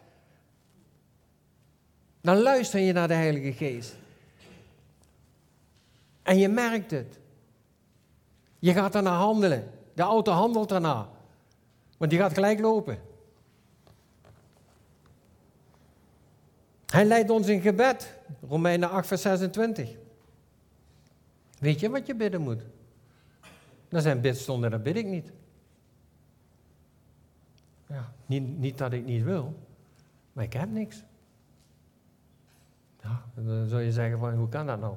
[2.20, 3.96] Dan luister je naar de Heilige Geest.
[6.22, 7.18] En je merkt het.
[8.58, 9.70] Je gaat daarna handelen.
[9.94, 11.08] De auto handelt daarna.
[11.98, 12.98] Want die gaat gelijk lopen.
[16.94, 18.18] Hij leidt ons in gebed.
[18.48, 19.96] Romeinen 8, vers 26.
[21.58, 22.62] Weet je wat je bidden moet?
[23.88, 25.32] Dat zijn bidstonden, dat bid ik niet.
[27.86, 29.54] Ja, niet, niet dat ik niet wil,
[30.32, 31.02] maar ik heb niks.
[33.34, 34.96] Dan zou je zeggen van, hoe kan dat nou?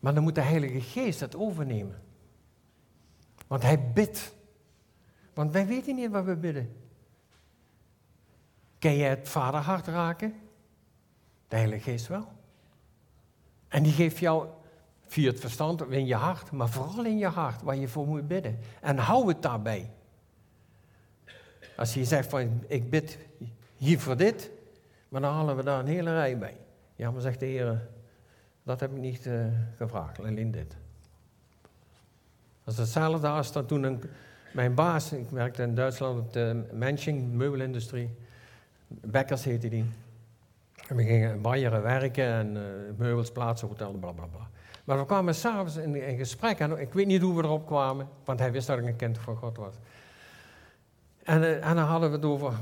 [0.00, 2.00] Maar dan moet de Heilige Geest het overnemen.
[3.46, 4.34] Want hij bidt.
[5.34, 6.77] Want wij weten niet wat we bidden.
[8.78, 10.34] Kan je het vaderhart raken?
[11.48, 12.28] De Heilige Geest wel.
[13.68, 14.48] En die geeft jou
[15.06, 18.28] via het verstand in je hart, maar vooral in je hart waar je voor moet
[18.28, 18.58] bidden.
[18.80, 19.90] En hou het daarbij.
[21.76, 23.18] Als je zegt van ik bid
[23.76, 24.50] hier voor dit,
[25.08, 26.56] maar dan halen we daar een hele rij bij.
[26.96, 27.88] Ja, maar zegt de Heer,
[28.62, 30.76] dat heb ik niet uh, gevraagd, alleen dit.
[32.64, 34.02] Dat is hetzelfde als dat toen
[34.52, 38.10] mijn baas, ik werkte in Duitsland op de Mensching, meubelindustrie,
[38.88, 39.84] Bekkers heette die.
[40.88, 42.62] En we gingen in Bayern werken en uh,
[42.96, 44.48] meubels plaatsen, hotel, bla bla bla.
[44.84, 48.08] Maar we kwamen s'avonds in, in gesprek en ik weet niet hoe we erop kwamen,
[48.24, 49.74] want hij wist dat ik een kind van God was.
[51.22, 52.52] En, uh, en dan hadden we het over,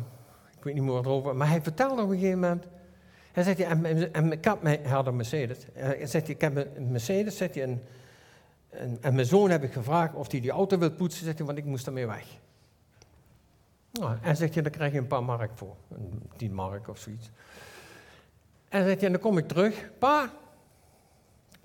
[0.57, 2.67] ik weet niet meer wat erover, maar hij vertelde op een gegeven moment,
[3.33, 6.91] hij zegt, en, en, ik had, hij had een Mercedes, hij zegt, ik heb een
[6.91, 7.83] Mercedes, zegt hij, en,
[9.01, 11.59] en, mijn zoon heb ik gevraagd of hij die auto wil poetsen, zegt hij, want
[11.59, 12.39] ik moest ermee weg.
[13.99, 16.99] Nou, en zegt hij, dan krijg je een paar mark voor, een tien mark of
[16.99, 17.31] zoiets.
[18.69, 20.31] En zegt hij, dan kom ik terug, pa,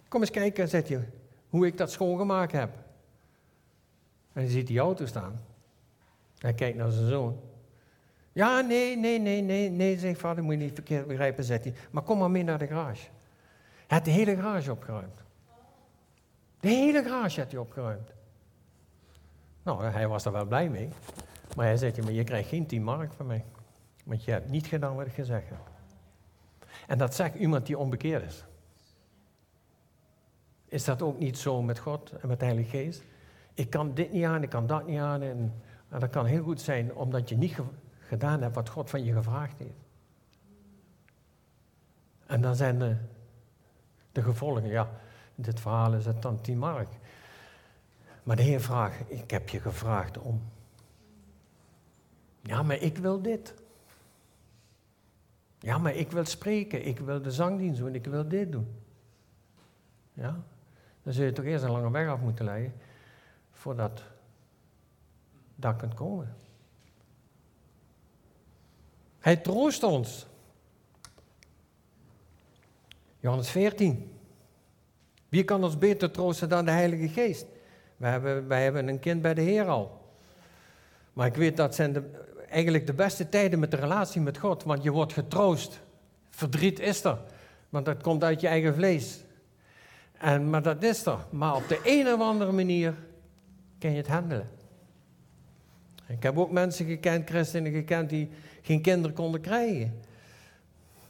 [0.08, 1.10] kom eens kijken, zegt hij,
[1.50, 2.70] hoe ik dat schoongemaakt heb.
[4.34, 5.41] En hij ziet die auto staan.
[6.38, 7.39] Hij kijkt naar zijn zoon.
[8.34, 11.74] Ja, nee, nee, nee, nee, nee, zegt vader, moet je niet verkeerd begrijpen, zegt hij.
[11.91, 13.08] Maar kom maar mee naar de garage.
[13.88, 15.22] Hij had de hele garage opgeruimd.
[16.60, 18.13] De hele garage had hij opgeruimd.
[19.63, 20.89] Nou, hij was er wel blij mee.
[21.56, 23.46] Maar hij zegt, maar je krijgt geen 10 mark van mij.
[24.04, 25.70] Want je hebt niet gedaan wat ik gezegd heb.
[26.88, 28.46] En dat zegt iemand die onbekeerd is.
[30.66, 33.04] Is dat ook niet zo met God en met de Heilige Geest?
[33.54, 35.22] Ik kan dit niet aan, ik kan dat niet aan.
[35.22, 35.54] En,
[35.90, 37.58] dat kan heel goed zijn omdat je niet
[38.00, 39.80] gedaan hebt wat God van je gevraagd heeft.
[42.26, 42.96] En dan zijn de,
[44.12, 44.90] de gevolgen, ja,
[45.36, 46.90] in dit verhaal is het dan 10 mark.
[48.24, 50.42] Maar de Heer vraagt, ik heb je gevraagd om.
[52.41, 53.54] Ja, maar ik wil dit.
[55.60, 58.67] Ja, maar ik wil spreken, ik wil de zangdienst doen, ik wil dit doen.
[60.13, 60.43] Ja,
[61.04, 62.73] dan zul je toch eerst een lange weg af moeten leggen
[63.51, 64.04] voordat
[65.56, 66.36] dat kunt komen.
[69.19, 70.27] Hij troost ons.
[73.19, 74.12] Johannes 14.
[75.30, 77.45] Wie kan ons beter troosten dan de Heilige Geest?
[77.97, 80.01] Wij hebben, wij hebben een kind bij de Heer al.
[81.13, 84.64] Maar ik weet dat zijn de, eigenlijk de beste tijden met de relatie met God,
[84.64, 85.80] want je wordt getroost.
[86.30, 87.18] Verdriet is er,
[87.70, 89.20] want dat komt uit je eigen vlees.
[90.18, 91.18] En, maar dat is er.
[91.30, 92.94] Maar op de een of andere manier
[93.80, 94.50] kan je het handelen.
[96.08, 98.30] Ik heb ook mensen gekend, christenen gekend, die
[98.62, 100.00] geen kinderen konden krijgen.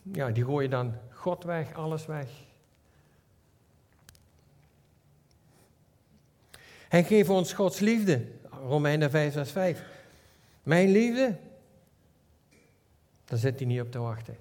[0.02, 2.28] Ja, die gooien dan God weg, alles weg.
[6.88, 8.26] Hij geeft ons Gods liefde.
[8.68, 9.84] Romeinen 5, vers 5.
[10.63, 11.38] Mijn liefde,
[13.26, 14.38] daar zit hij niet op te wachten.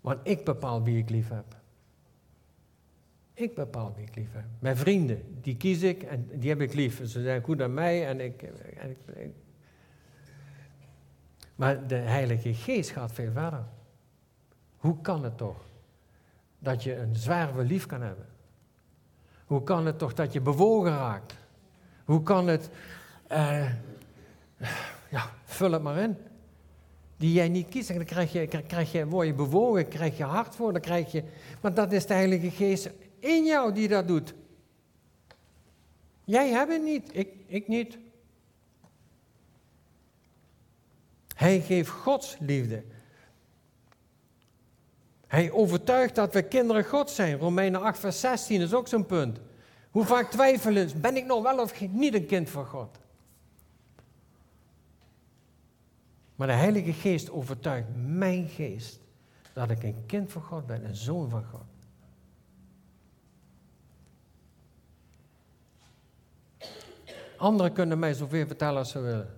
[0.00, 1.56] Want ik bepaal wie ik lief heb.
[3.34, 4.44] Ik bepaal wie ik lief heb.
[4.58, 6.96] Mijn vrienden, die kies ik en die heb ik lief.
[6.96, 9.30] Ze zijn goed aan mij en ik, en ik,
[11.54, 13.64] Maar de Heilige Geest gaat veel verder.
[14.76, 15.64] Hoe kan het toch
[16.58, 18.26] dat je een zwerver lief kan hebben?
[19.44, 21.36] Hoe kan het toch dat je bewogen raakt?
[22.04, 22.70] Hoe kan het
[23.32, 23.72] uh,
[25.10, 26.16] ja, vul het maar in.
[27.16, 27.90] Die jij niet kiest.
[27.90, 31.12] En dan krijg je, krijg je, word je bewogen, krijg je hart voor, dan krijg
[31.12, 31.24] je...
[31.60, 34.34] Maar dat is de Heilige Geest in jou die dat doet.
[36.24, 37.98] Jij hebt het niet, ik, ik niet.
[41.34, 42.84] Hij geeft Gods liefde.
[45.26, 47.38] Hij overtuigt dat we kinderen God zijn.
[47.38, 49.40] Romeinen 8, vers 16 is ook zo'n punt.
[49.90, 52.99] Hoe vaak twijfelen, ben ik nog wel of niet een kind van God?
[56.40, 59.00] Maar de Heilige Geest overtuigt mijn geest
[59.52, 61.64] dat ik een kind van God ben, een zoon van God.
[67.36, 69.28] Anderen kunnen mij zoveel vertellen als ze willen.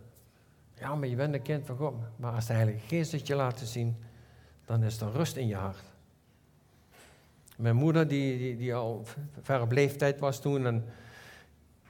[0.74, 1.94] Ja, maar je bent een kind van God.
[2.16, 3.96] Maar als de Heilige Geest het je laat zien,
[4.64, 5.84] dan is er rust in je hart.
[7.56, 9.06] Mijn moeder, die, die, al
[9.40, 10.84] ver op leeftijd was toen, en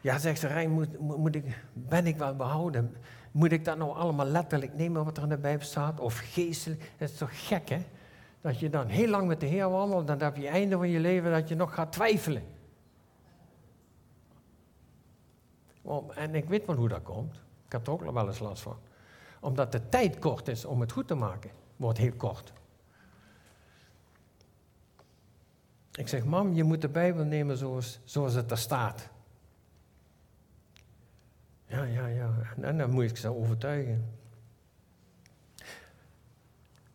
[0.00, 2.96] ja, zegt ze, Rijn, moet, moet, ik, ben ik wel behouden?
[3.32, 6.00] Moet ik dat nou allemaal letterlijk nemen wat er in de Bijbel staat?
[6.00, 6.92] Of geestelijk?
[6.96, 7.84] Het is toch gek, hè?
[8.40, 11.00] Dat je dan heel lang met de Heer wandelt, dan heb je einde van je
[11.00, 12.42] leven dat je nog gaat twijfelen.
[16.14, 17.34] en ik weet wel hoe dat komt.
[17.66, 18.76] Ik heb er ook nog wel eens last van.
[19.40, 22.52] Omdat de tijd kort is om het goed te maken, wordt heel kort.
[25.92, 29.08] Ik zeg, mam, je moet de Bijbel nemen zoals, zoals het er staat.
[31.72, 32.30] Ja, ja, ja.
[32.60, 34.18] En, dan moet ik ze overtuigen.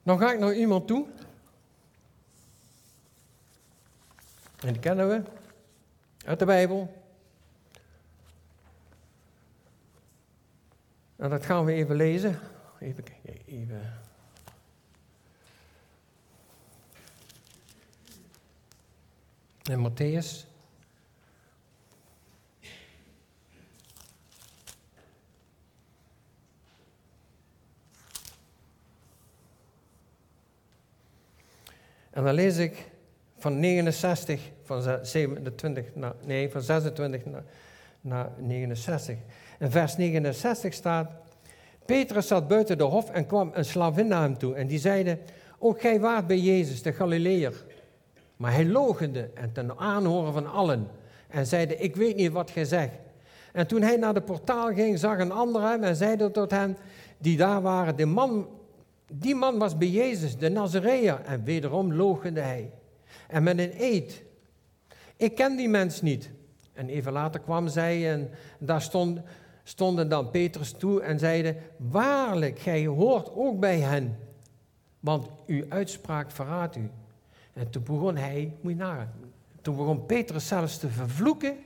[0.03, 1.07] Dan ga ik naar iemand toe.
[4.59, 5.21] En die kennen we.
[6.25, 7.03] Uit de Bijbel.
[11.15, 12.39] En dat gaan we even lezen.
[12.79, 13.03] Even,
[13.45, 13.93] even.
[19.63, 20.56] En Matthäus.
[32.17, 32.89] En dan lees ik
[33.37, 37.43] van 69, van 27 naar, nee, van 26 naar,
[38.01, 39.15] naar 69.
[39.59, 41.11] In vers 69 staat,
[41.85, 44.55] Petrus zat buiten de hof en kwam een slavin naar hem toe.
[44.55, 45.17] En die zeide,
[45.59, 47.65] ook gij waart bij Jezus, de Galileer.
[48.37, 50.87] Maar hij logende en ten aanhoren van allen.
[51.27, 52.99] En zeide, ik weet niet wat gij zegt.
[53.53, 56.77] En toen hij naar de portaal ging, zag een ander hem en zeide tot hen,
[57.17, 58.47] die daar waren, de man,
[59.13, 61.21] die man was bij Jezus, de Nazareër.
[61.21, 62.71] En wederom logende hij.
[63.27, 64.23] En met een eed,
[65.15, 66.29] ik ken die mens niet.
[66.73, 69.19] En even later kwam zij en daar stond,
[69.63, 74.17] stonden dan Petrus toe en zeiden, waarlijk, gij hoort ook bij hen,
[74.99, 76.89] want uw uitspraak verraadt u.
[77.53, 79.05] En toen begon hij, moet je
[79.61, 81.57] toen begon Petrus zelfs te vervloeken,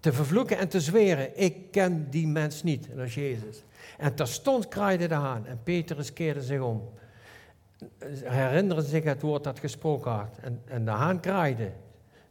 [0.00, 3.62] te vervloeken en te zweren, ik ken die mens niet, en dat is Jezus.
[3.96, 6.90] En terstond kraaide de haan en Petrus keerde zich om.
[8.24, 10.38] Herinnerde zich het woord dat gesproken had.
[10.40, 11.72] En, en de haan kraaide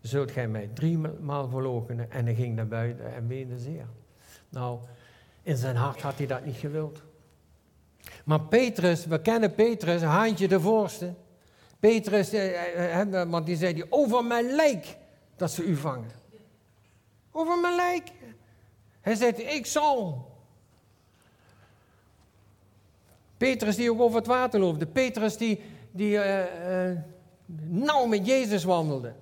[0.01, 2.11] zult gij mij driemaal verloochenen.
[2.11, 3.85] En hij ging naar buiten en weende zeer.
[4.49, 4.79] Nou,
[5.41, 7.01] in zijn hart had hij dat niet gewild.
[8.25, 11.13] Maar Petrus, we kennen Petrus, haantje de voorste.
[11.79, 14.97] Petrus, eh, eh, eh, want die zei, over mijn lijk
[15.35, 16.11] dat ze u vangen.
[17.31, 18.11] Over mijn lijk.
[19.01, 20.25] Hij zei, ik zal.
[23.37, 24.85] Petrus die ook over het water loopte.
[24.85, 26.39] Petrus die, die uh,
[26.89, 26.97] uh,
[27.65, 29.13] nauw met Jezus wandelde.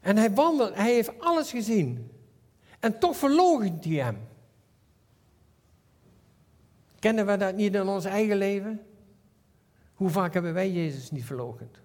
[0.00, 2.10] En hij wandelt, hij heeft alles gezien.
[2.80, 4.18] En toch verloochent hij hem.
[6.98, 8.80] Kennen we dat niet in ons eigen leven?
[9.94, 11.80] Hoe vaak hebben wij Jezus niet verloochend?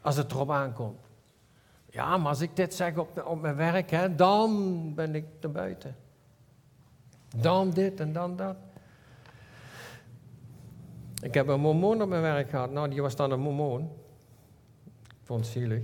[0.00, 1.00] Als het erop aankomt.
[1.90, 5.96] Ja, maar als ik dit zeg op, op mijn werk, dan ben ik er buiten.
[7.40, 8.56] Dan dit en dan dat.
[11.22, 12.70] Ik heb een mormoon op mijn werk gehad.
[12.70, 13.90] Nou, die was dan een mormoon.
[15.06, 15.82] Ik vond het zielig.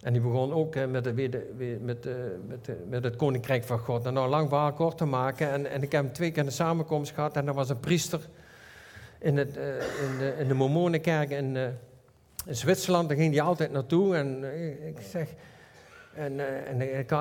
[0.00, 1.12] En die begon ook met, de,
[1.82, 2.04] met,
[2.46, 4.06] met, met, het koninkrijk van God.
[4.06, 5.50] En nou, lang verhaal kort te maken.
[5.50, 7.36] En, en ik heb hem twee keer een samenkomst gehad.
[7.36, 8.20] En er was een priester
[9.18, 11.56] in, het, uh, in de, in de Mormonenkerk in,
[12.46, 13.08] in Zwitserland.
[13.08, 14.16] Daar ging hij altijd naartoe.
[14.16, 14.44] En
[14.86, 15.28] ik zeg...
[16.16, 17.12] En, en ik,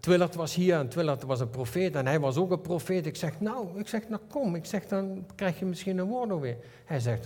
[0.00, 3.06] Twillert was hier en Twillert was een profeet en hij was ook een profeet.
[3.06, 4.54] Ik zeg, nou, ik zeg, nou kom.
[4.54, 6.56] Ik zeg, dan krijg je misschien een woord weer.
[6.84, 7.22] Hij zegt,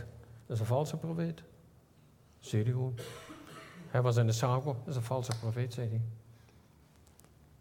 [0.46, 1.42] dat is een valse profeet.
[2.38, 2.94] Zie je gewoon.
[3.88, 6.00] Hij was in de zaal, dat is een valse profeet, zei hij.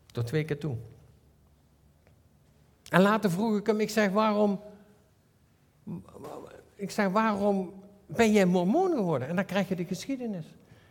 [0.05, 0.75] Tot twee keer toe.
[2.89, 4.61] En later vroeg ik hem, ik zeg, waarom,
[6.75, 7.73] ik zeg, waarom
[8.05, 9.27] ben jij mormon geworden?
[9.27, 10.45] En dan krijg je de geschiedenis.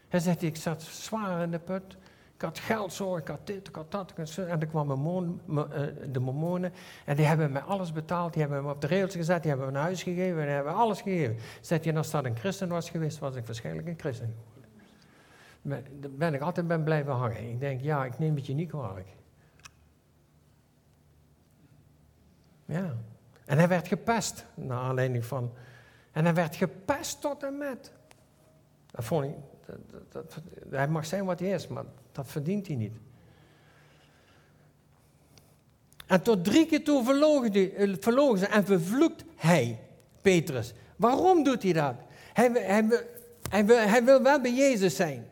[0.09, 1.97] Hij zegt, ik zat zwaar in de put.
[2.39, 4.13] Ik had geld zo, ik had dit, ik had dat.
[4.37, 5.83] En dan kwamen eh,
[6.13, 6.73] de mormonen
[7.05, 8.33] en die hebben mij alles betaald.
[8.33, 10.55] Die hebben me op de rails gezet, die hebben me een huis gegeven en die
[10.55, 11.37] hebben alles gegeven.
[11.61, 14.35] Zegt je, als dat een christen was geweest, was ik waarschijnlijk een christen
[15.69, 17.51] daar ben ik altijd ben blijven hangen.
[17.51, 19.09] Ik denk, ja, ik neem het je niet kwalijk.
[22.65, 22.97] Ja.
[23.45, 25.53] En hij werd gepest, naar aanleiding van...
[26.13, 27.93] En hij werd gepest tot en met.
[28.91, 29.35] Dat vond ik...
[29.67, 31.85] Dat, dat, hij mag zijn wat hij is, maar
[32.19, 32.93] dat verdient hij niet.
[36.07, 39.79] En tot drie keer toe verlogen, eh, ze en vervloekt hij,
[40.23, 40.73] Petrus.
[40.97, 41.95] Waarom doet hij dat?
[42.33, 42.87] Hij,
[43.67, 45.27] wil, hij wil wel bij Jezus zijn.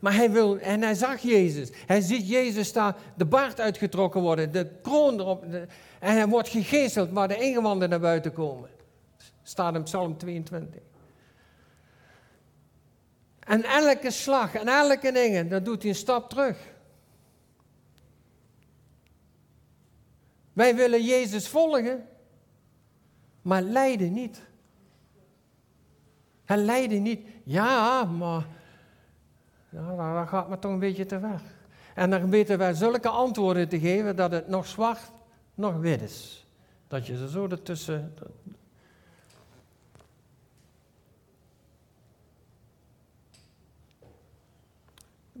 [0.00, 1.70] Maar hij wil, en hij zag Jezus.
[1.86, 5.44] Hij ziet Jezus daar, de baard uitgetrokken worden, de kroon erop.
[5.44, 5.68] en
[5.98, 8.68] hij wordt gegezeld waar de ingewanden naar buiten komen.
[9.42, 10.80] Staat in Psalm 22.
[13.40, 16.58] En elke slag en elke ding, dan doet hij een stap terug.
[20.52, 22.08] Wij willen Jezus volgen,
[23.42, 24.42] maar lijden niet.
[26.44, 27.26] Hij lijden niet.
[27.44, 28.44] Ja, maar
[30.14, 31.40] dat gaat me toch een beetje te ver.
[31.94, 35.10] En dan weten wij zulke antwoorden te geven dat het nog zwart,
[35.54, 36.46] nog wit is.
[36.88, 38.14] Dat je ze zo ertussen.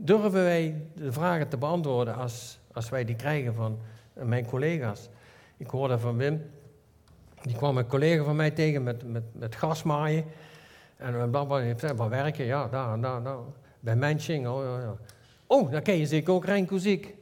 [0.02, 3.78] Durven wij de vragen te beantwoorden als, als wij die krijgen van
[4.12, 5.08] mijn collega's?
[5.56, 6.42] Ik hoorde van Wim,
[7.42, 10.24] die kwam een collega van mij tegen met, met, met gasmaaien.
[10.96, 12.44] En blablabla, heeft wat werken?
[12.44, 13.38] Ja, daar, daar, daar.
[13.80, 14.96] Bij Mensching, oh ja, ja.
[15.46, 17.14] Oh, dan ken je zeker ook Renko Ziek.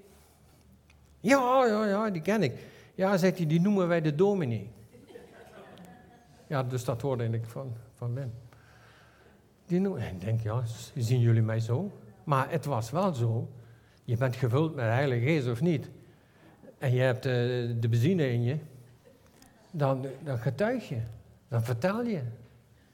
[1.21, 2.53] Ja, ja, ja, die ken ik.
[2.95, 4.71] Ja, zegt hij, die noemen wij de dominee.
[6.47, 8.33] Ja, dus dat hoorde ik van, van Wim.
[9.67, 10.63] Die noemen, en ik denk, ja,
[10.95, 11.91] zien jullie mij zo?
[12.29, 13.49] Maar het was wel zo.
[14.05, 15.91] Je bent gevuld met Heilige Geest of niet.
[16.79, 18.57] En je hebt de, eh, de benzine in je.
[19.71, 20.99] Dan, dan getuig je.
[21.49, 22.21] Dan vertel je.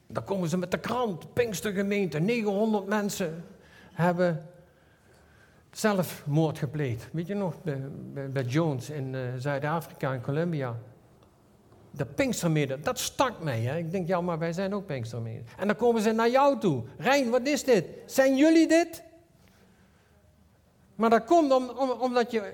[0.07, 1.33] Dan komen ze met de krant.
[1.33, 3.43] Pinkstergemeente, 900 mensen
[3.93, 4.45] hebben
[5.71, 7.07] zelfmoord gepleegd.
[7.11, 7.55] Weet je nog,
[8.31, 10.75] bij, Jones in uh, Zuid-Afrika en Colombia.
[11.91, 13.61] De Pinkstermede, dat stak mij.
[13.61, 13.77] Hè?
[13.77, 15.43] Ik denk, ja, maar wij zijn ook Pinkstermede.
[15.57, 16.83] En dan komen ze naar jou toe.
[16.97, 17.85] Rijn, wat is dit?
[18.05, 19.03] Zijn jullie dit?
[20.95, 22.53] Maar dat komt om, om, omdat je,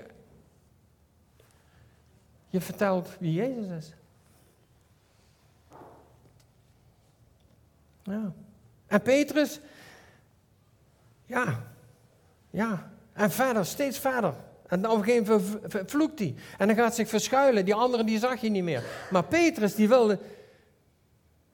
[2.48, 3.92] je vertelt wie Jezus is.
[8.02, 8.32] Ja.
[8.86, 9.60] En Petrus,
[11.26, 11.64] ja,
[12.50, 12.90] ja.
[13.12, 14.34] En verder, steeds verder.
[14.66, 16.34] En op een gegeven moment vloekt hij.
[16.58, 17.64] En dan gaat zich verschuilen.
[17.64, 18.84] Die anderen die zag je niet meer.
[19.10, 20.18] Maar Petrus die wilde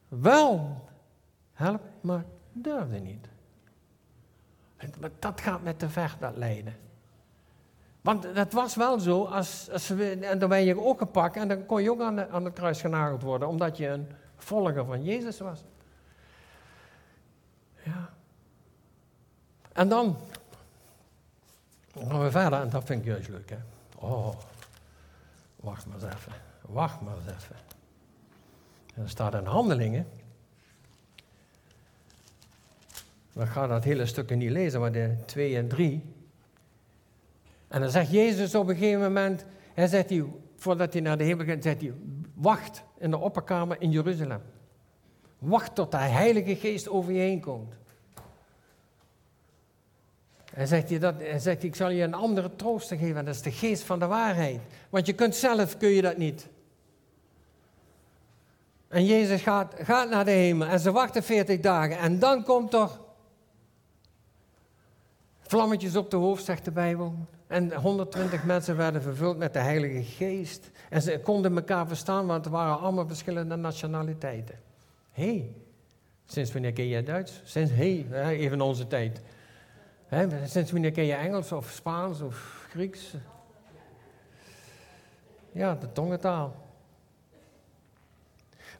[0.09, 0.85] wel
[1.53, 3.27] helpen, maar durfde niet.
[5.19, 6.77] Dat gaat met te ver, dat lijden.
[8.01, 11.49] Want dat was wel zo, als, als we, en dan ben je ook gepakt en
[11.49, 15.05] dan kon je ook aan, aan het kruis genageld worden, omdat je een volger van
[15.05, 15.65] Jezus was.
[17.83, 18.11] Ja.
[19.73, 20.17] En dan
[21.95, 23.51] gaan we verder en dat vind ik juist leuk.
[23.51, 23.59] Hè?
[23.97, 24.35] Oh,
[25.57, 26.33] wacht maar eens even.
[26.61, 27.57] Wacht maar eens even.
[28.95, 30.07] En er staat in handelingen.
[33.39, 36.03] We gaan dat hele stukje niet lezen, maar de 2 en 3.
[37.69, 40.25] En dan zegt Jezus op een gegeven moment, hij zegt hij,
[40.57, 41.93] voordat hij naar de hemel gaat, zegt hij,
[42.35, 44.41] wacht in de opperkamer in Jeruzalem.
[45.39, 47.75] Wacht tot de Heilige Geest over je heen komt.
[50.55, 53.35] En zegt hij, dat, hij zegt, ik zal je een andere trooster geven, en dat
[53.35, 54.61] is de geest van de waarheid.
[54.91, 56.49] Want je kunt zelf, kun je dat niet.
[58.89, 61.99] En Jezus gaat, gaat naar de hemel en ze wachten 40 dagen.
[61.99, 63.07] En dan komt er
[65.49, 67.15] vlammetjes op de hoofd, zegt de Bijbel.
[67.47, 70.71] En 120 mensen werden vervuld met de Heilige Geest.
[70.91, 74.59] En ze konden elkaar verstaan, want er waren allemaal verschillende nationaliteiten.
[75.13, 75.53] Hé, hey,
[76.27, 77.41] sinds wanneer ken je Duits?
[77.45, 79.21] Sinds, hé, hey, even onze tijd.
[80.45, 83.15] Sinds wanneer ken je Engels of Spaans of Grieks?
[85.53, 86.67] Ja, de tongentaal.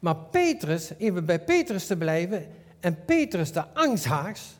[0.01, 2.47] Maar Petrus, even bij Petrus te blijven,
[2.81, 4.58] en Petrus de angsthaaks,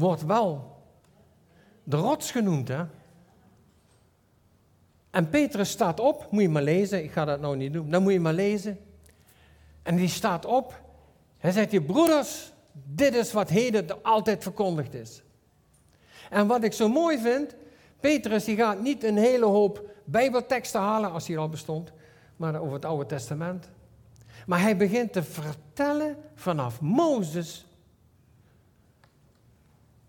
[0.00, 0.78] wordt wel
[1.84, 2.68] de rots genoemd.
[2.68, 2.84] Hè?
[5.10, 8.02] En Petrus staat op, moet je maar lezen, ik ga dat nou niet doen, dan
[8.02, 8.78] moet je maar lezen.
[9.82, 10.80] En die staat op,
[11.38, 15.22] hij zegt je broeders, dit is wat heden altijd verkondigd is.
[16.30, 17.54] En wat ik zo mooi vind,
[18.00, 21.92] Petrus die gaat niet een hele hoop bijbelteksten halen, als hij al bestond,
[22.36, 23.70] maar over het Oude Testament.
[24.46, 27.66] Maar hij begint te vertellen vanaf Mozes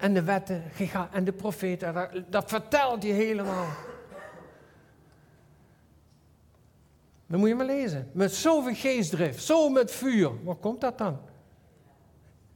[0.01, 0.63] en de wetten
[1.11, 2.09] en de profeten.
[2.29, 3.67] Dat, vertelt hij helemaal.
[7.27, 8.09] Dan moet je maar lezen.
[8.11, 10.43] Met zoveel geestdrift, zo met vuur.
[10.43, 11.19] Waar komt dat dan?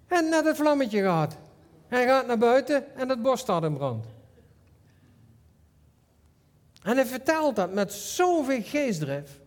[0.08, 1.38] En net het vlammetje gaat.
[1.88, 4.06] Hij gaat naar buiten en het bos staat in brand.
[6.84, 9.40] En hij vertelt dat met zoveel geestdrift.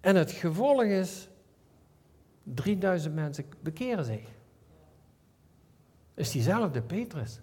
[0.00, 1.28] En het gevolg is,
[2.42, 4.33] 3000 mensen bekeren zich
[6.14, 7.40] is diezelfde Petrus.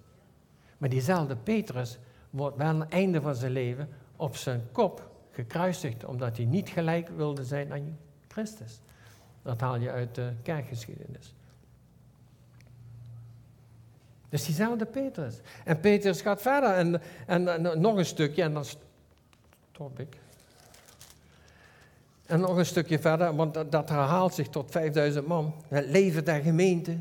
[0.77, 1.99] Maar diezelfde Petrus
[2.29, 6.69] wordt wel aan het einde van zijn leven op zijn kop gekruisigd, omdat hij niet
[6.69, 7.97] gelijk wilde zijn aan
[8.27, 8.81] Christus.
[9.41, 11.33] Dat haal je uit de kerkgeschiedenis.
[14.29, 15.39] Dus diezelfde Petrus.
[15.63, 20.17] En Petrus gaat verder en, en, nog een stukje en dan stop ik.
[22.25, 25.53] En nog een stukje verder, want dat, herhaalt zich tot 5000 man.
[25.67, 26.97] Het leven der gemeente.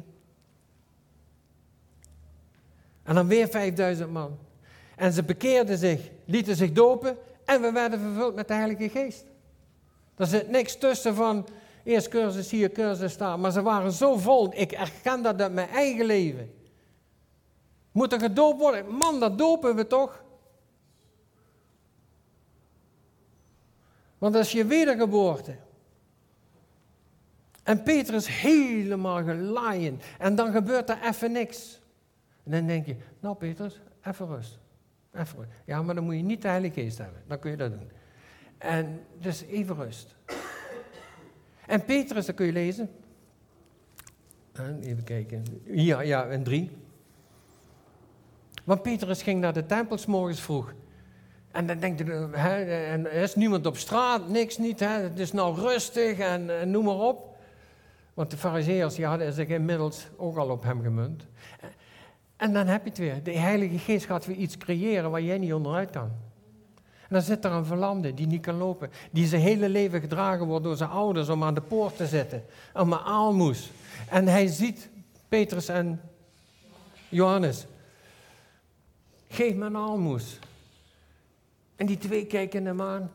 [3.10, 4.38] En dan weer 5000 man.
[4.96, 9.24] En ze bekeerden zich, lieten zich dopen en we werden vervuld met de Heilige Geest.
[10.16, 11.46] Er zit niks tussen van
[11.84, 13.38] eerst cursus hier, cursus daar.
[13.38, 14.52] Maar ze waren zo vol.
[14.54, 16.54] Ik herken dat uit mijn eigen leven.
[17.92, 18.88] Moet er gedoopt worden?
[18.88, 20.24] Man, dat dopen we toch?
[24.18, 25.56] Want dat is je wedergeboorte.
[27.62, 30.00] En Petrus helemaal gelaaien.
[30.18, 31.79] En dan gebeurt er even niks.
[32.44, 34.58] En dan denk je, nou Petrus, even rust.
[35.12, 35.48] Even.
[35.64, 37.22] Ja, maar dan moet je niet de Heilige Geest hebben.
[37.26, 37.90] Dan kun je dat doen.
[38.58, 40.16] En dus even rust.
[41.66, 42.90] En Petrus, dat kun je lezen.
[44.80, 45.44] Even kijken.
[45.64, 46.70] Ja, ja, en drie.
[48.64, 50.74] Want Petrus ging naar de tempel morgens vroeg.
[51.50, 55.32] En dan denkt hij, en er is niemand op straat, niks niet, hè, het is
[55.32, 57.36] nou rustig en, noem maar op.
[58.14, 61.26] Want de fariseërs die hadden zich inmiddels ook al op hem gemunt.
[62.40, 63.22] En dan heb je het weer.
[63.22, 66.10] De Heilige Geest gaat weer iets creëren waar jij niet onderuit kan.
[66.76, 68.90] En dan zit er een verlamde die niet kan lopen.
[69.10, 72.44] Die zijn hele leven gedragen wordt door zijn ouders om aan de poort te zitten.
[72.74, 73.70] Om een aalmoes.
[74.08, 74.90] En hij ziet
[75.28, 76.00] Petrus en
[77.08, 77.66] Johannes.
[79.28, 80.38] Geef me een aalmoes.
[81.76, 83.10] En die twee kijken hem aan.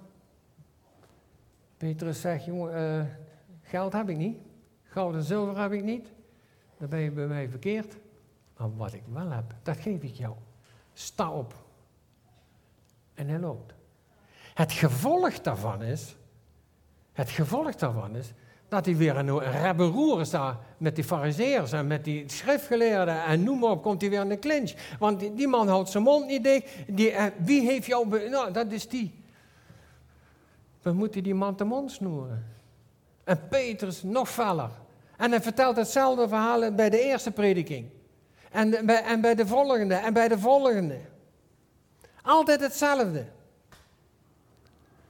[1.78, 3.05] Petrus zegt, jongen, uh,
[3.61, 4.38] geld heb ik niet.
[4.84, 6.07] Goud en zilver heb ik niet.
[6.78, 7.95] Dan ben je bij mij verkeerd.
[8.58, 10.36] Maar wat ik wel heb, dat geef ik jou.
[10.93, 11.53] Sta op.
[13.14, 13.74] En hij loopt.
[14.53, 16.16] Het gevolg daarvan is,
[17.12, 18.34] het gevolg daarvan is,
[18.68, 23.60] dat hij weer een rebberoer staat met die fariseërs en met die schriftgeleerden en noem
[23.60, 24.74] maar op, komt hij weer in de clinch.
[24.99, 26.68] Want die, man houdt zijn mond niet dicht.
[26.88, 28.30] Die, eh, wie heeft jou...
[28.30, 29.24] nou, dat is die.
[30.82, 32.45] We moeten die man de mond snoeren.
[33.24, 34.70] En Petrus nog feller.
[35.18, 37.89] En hij vertelt hetzelfde verhaal bij de eerste prediking.
[38.56, 40.97] En, bij, en bij de volgende, en bij de volgende.
[42.22, 43.26] Altijd hetzelfde.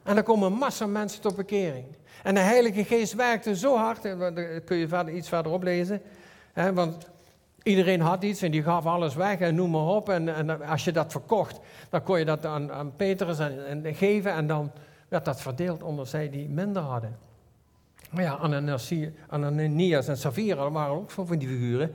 [0.04, 1.86] En dan komen massa mensen tot bekering.
[2.24, 6.02] En de Heilige Geest werkte zo hard, dat kun je verder, iets verderop lezen.
[6.54, 7.08] Hè, want
[7.64, 10.10] iedereen had iets en die gaf alles weg en noem maar op.
[10.10, 13.96] En, en als je dat verkocht, dan kon je dat aan, aan Petrus en, en,
[13.96, 14.32] geven.
[14.32, 14.72] En dan
[15.08, 17.18] werd dat verdeeld onder zij die minder hadden.
[18.12, 18.34] Maar ja,
[19.30, 21.92] Ananias en Safira waren ook van die figuren.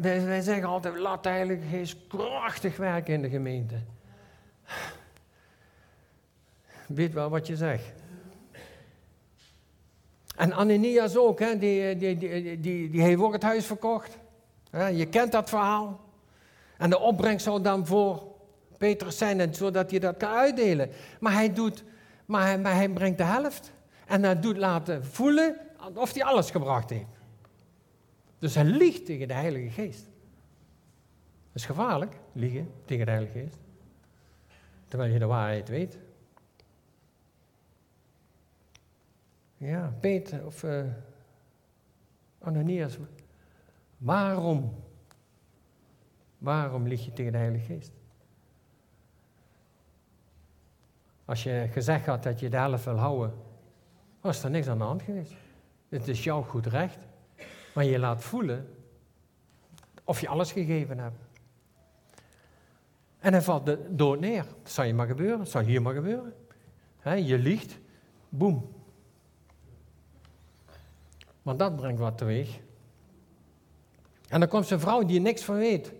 [0.00, 1.28] Wij, wij zeggen altijd, laat
[1.70, 3.74] Geest krachtig werken in de gemeente.
[6.86, 7.92] Weet wel wat je zegt.
[10.36, 12.18] En Ananias ook, hè, die, die,
[12.60, 14.18] die, die, heeft ook het huis verkocht.
[14.92, 16.00] Je kent dat verhaal.
[16.78, 18.22] En de opbrengst zou dan voor
[18.78, 20.90] Petrus zijn, zodat hij dat kan uitdelen.
[21.20, 21.84] Maar hij, doet,
[22.26, 23.72] maar hij, maar hij brengt de helft.
[24.06, 25.56] En hij doet laten voelen
[25.94, 27.19] of hij alles gebracht heeft.
[28.40, 30.04] Dus hij liegt tegen de Heilige Geest.
[31.46, 33.58] Dat is gevaarlijk, liegen tegen de Heilige Geest.
[34.88, 35.98] Terwijl je de waarheid weet.
[39.56, 40.84] Ja, Peter of uh,
[42.38, 42.98] Ananias.
[43.98, 44.74] Waarom?
[46.38, 47.92] Waarom lieg je tegen de Heilige Geest?
[51.24, 53.34] Als je gezegd had dat je de helft wil houden,
[54.20, 55.34] was er niks aan de hand geweest.
[55.88, 56.98] Het is jouw goed recht.
[57.72, 58.74] Maar je laat voelen
[60.04, 61.18] of je alles gegeven hebt.
[63.18, 64.44] En hij valt dood neer.
[64.62, 65.38] Dat zou je maar gebeuren.
[65.38, 66.34] Dat zou hier maar gebeuren.
[67.02, 67.78] je liegt,
[68.28, 68.72] boem.
[71.42, 72.60] Want dat brengt wat teweeg.
[74.28, 75.92] En dan komt zijn vrouw die er niks van weet.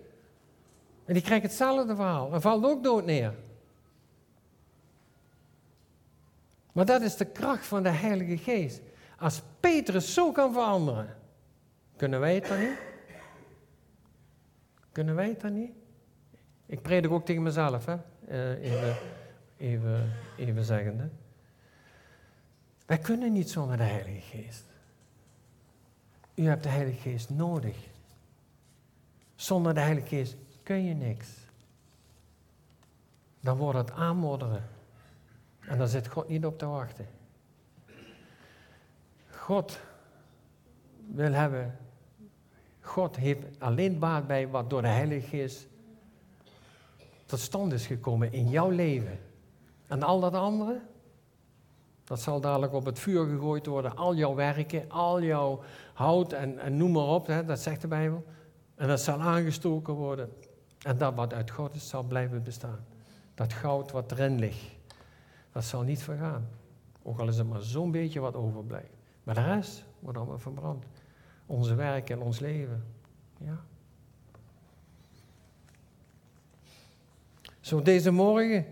[1.05, 2.33] En die krijgt hetzelfde verhaal.
[2.33, 3.35] En valt ook dood neer.
[6.71, 8.81] Maar dat is de kracht van de Heilige Geest.
[9.17, 11.17] Als Petrus zo kan veranderen,
[12.01, 12.77] kunnen wij het dan niet?
[14.91, 15.71] Kunnen wij het dan niet?
[16.65, 17.95] Ik predik ook tegen mezelf, hè?
[18.29, 18.95] Uh, even,
[19.57, 21.09] even, even zeggende.
[22.85, 24.65] Wij kunnen niet zonder de Heilige Geest.
[26.35, 27.77] U hebt de Heilige Geest nodig.
[29.35, 31.27] Zonder de Heilige Geest kun je niks.
[33.39, 34.63] Dan wordt het aanmodderen.
[35.59, 37.07] En daar zit God niet op te wachten.
[39.29, 39.79] God
[41.07, 41.75] wil hebben.
[42.91, 45.67] God heeft alleen baat bij wat door de Heilige Geest
[47.25, 49.19] tot stand is gekomen in jouw leven.
[49.87, 50.79] En al dat andere,
[52.03, 53.95] dat zal dadelijk op het vuur gegooid worden.
[53.95, 55.61] Al jouw werken, al jouw
[55.93, 58.23] hout en, en noem maar op, hè, dat zegt de Bijbel.
[58.75, 60.29] En dat zal aangestoken worden.
[60.81, 62.85] En dat wat uit God is, zal blijven bestaan.
[63.33, 64.75] Dat goud wat erin ligt,
[65.51, 66.47] dat zal niet vergaan.
[67.03, 68.93] Ook al is er maar zo'n beetje wat overblijft.
[69.23, 70.85] Maar de rest wordt allemaal verbrand.
[71.51, 72.83] Onze werk en ons leven.
[73.37, 73.63] Ja.
[77.59, 78.65] Zo deze morgen.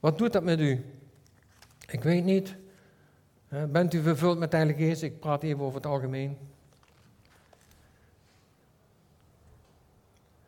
[0.00, 0.84] Wat doet dat met u?
[1.86, 2.56] Ik weet niet.
[3.48, 5.02] Bent u vervuld met Heilige Geest?
[5.02, 6.38] Ik praat even over het algemeen.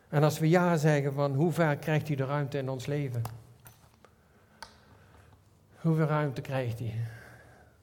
[0.08, 3.22] En als we ja zeggen, van hoe ver krijgt hij de ruimte in ons leven?
[5.76, 6.94] Hoeveel ruimte krijgt hij?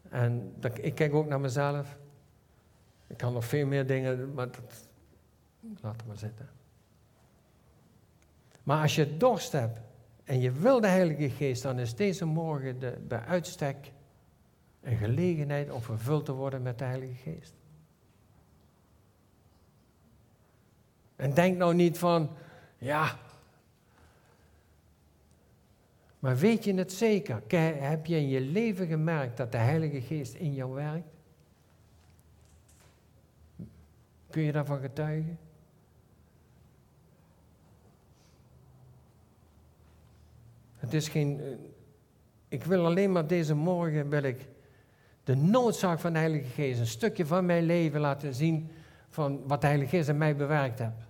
[0.10, 2.02] En dat, ik kijk ook naar mezelf.
[3.14, 4.88] Ik kan nog veel meer dingen, maar dat,
[5.82, 6.50] laat maar zitten.
[8.64, 9.80] Maar als je dorst hebt
[10.24, 13.92] en je wil de Heilige Geest, dan is deze morgen de, bij uitstek
[14.82, 17.54] een gelegenheid om vervuld te worden met de Heilige Geest.
[21.16, 22.30] En denk nou niet van,
[22.78, 23.18] ja.
[26.20, 27.42] Maar weet je het zeker?
[27.82, 31.13] Heb je in je leven gemerkt dat de Heilige Geest in jou werkt?
[34.34, 35.40] Kun je daarvan getuigen?
[40.76, 41.42] Het is geen.
[41.42, 41.48] Eh,
[42.48, 44.48] ik wil alleen maar deze morgen wil ik
[45.24, 48.72] de noodzaak van de Heilige Geest, een stukje van mijn leven laten zien
[49.10, 51.08] van wat de Heilige Geest in mij bewerkt heeft.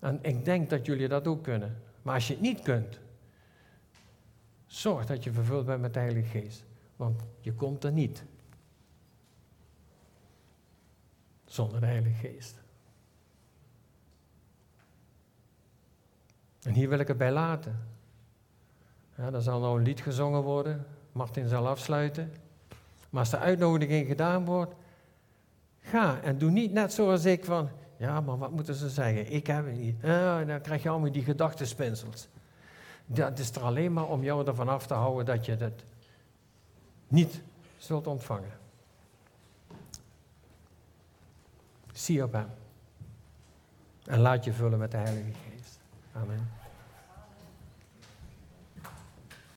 [0.00, 1.82] En ik denk dat jullie dat ook kunnen.
[2.02, 3.00] Maar als je het niet kunt,
[4.66, 6.64] zorg dat je vervuld bent met de Heilige Geest.
[6.96, 8.24] Want je komt er niet
[11.52, 12.60] zonder de Heilige Geest.
[16.62, 17.86] En hier wil ik het bij laten.
[19.14, 20.86] Er zal nou een lied gezongen worden.
[21.12, 22.32] Martin zal afsluiten.
[23.10, 24.74] Maar als de uitnodiging gedaan wordt,
[25.80, 29.32] ga en doe niet net zoals ik van, ja, maar wat moeten ze zeggen?
[29.32, 29.96] Ik heb het niet.
[30.02, 32.28] Ja, dan krijg je allemaal die gedachtenspinsels.
[33.06, 35.84] Dat is er alleen maar om jou ervan af te houden dat je dat
[37.08, 37.42] niet
[37.76, 38.60] zult ontvangen.
[41.92, 42.48] Zie op hem.
[44.04, 45.80] En laat je vullen met de Heilige Geest.
[46.12, 46.61] Amen.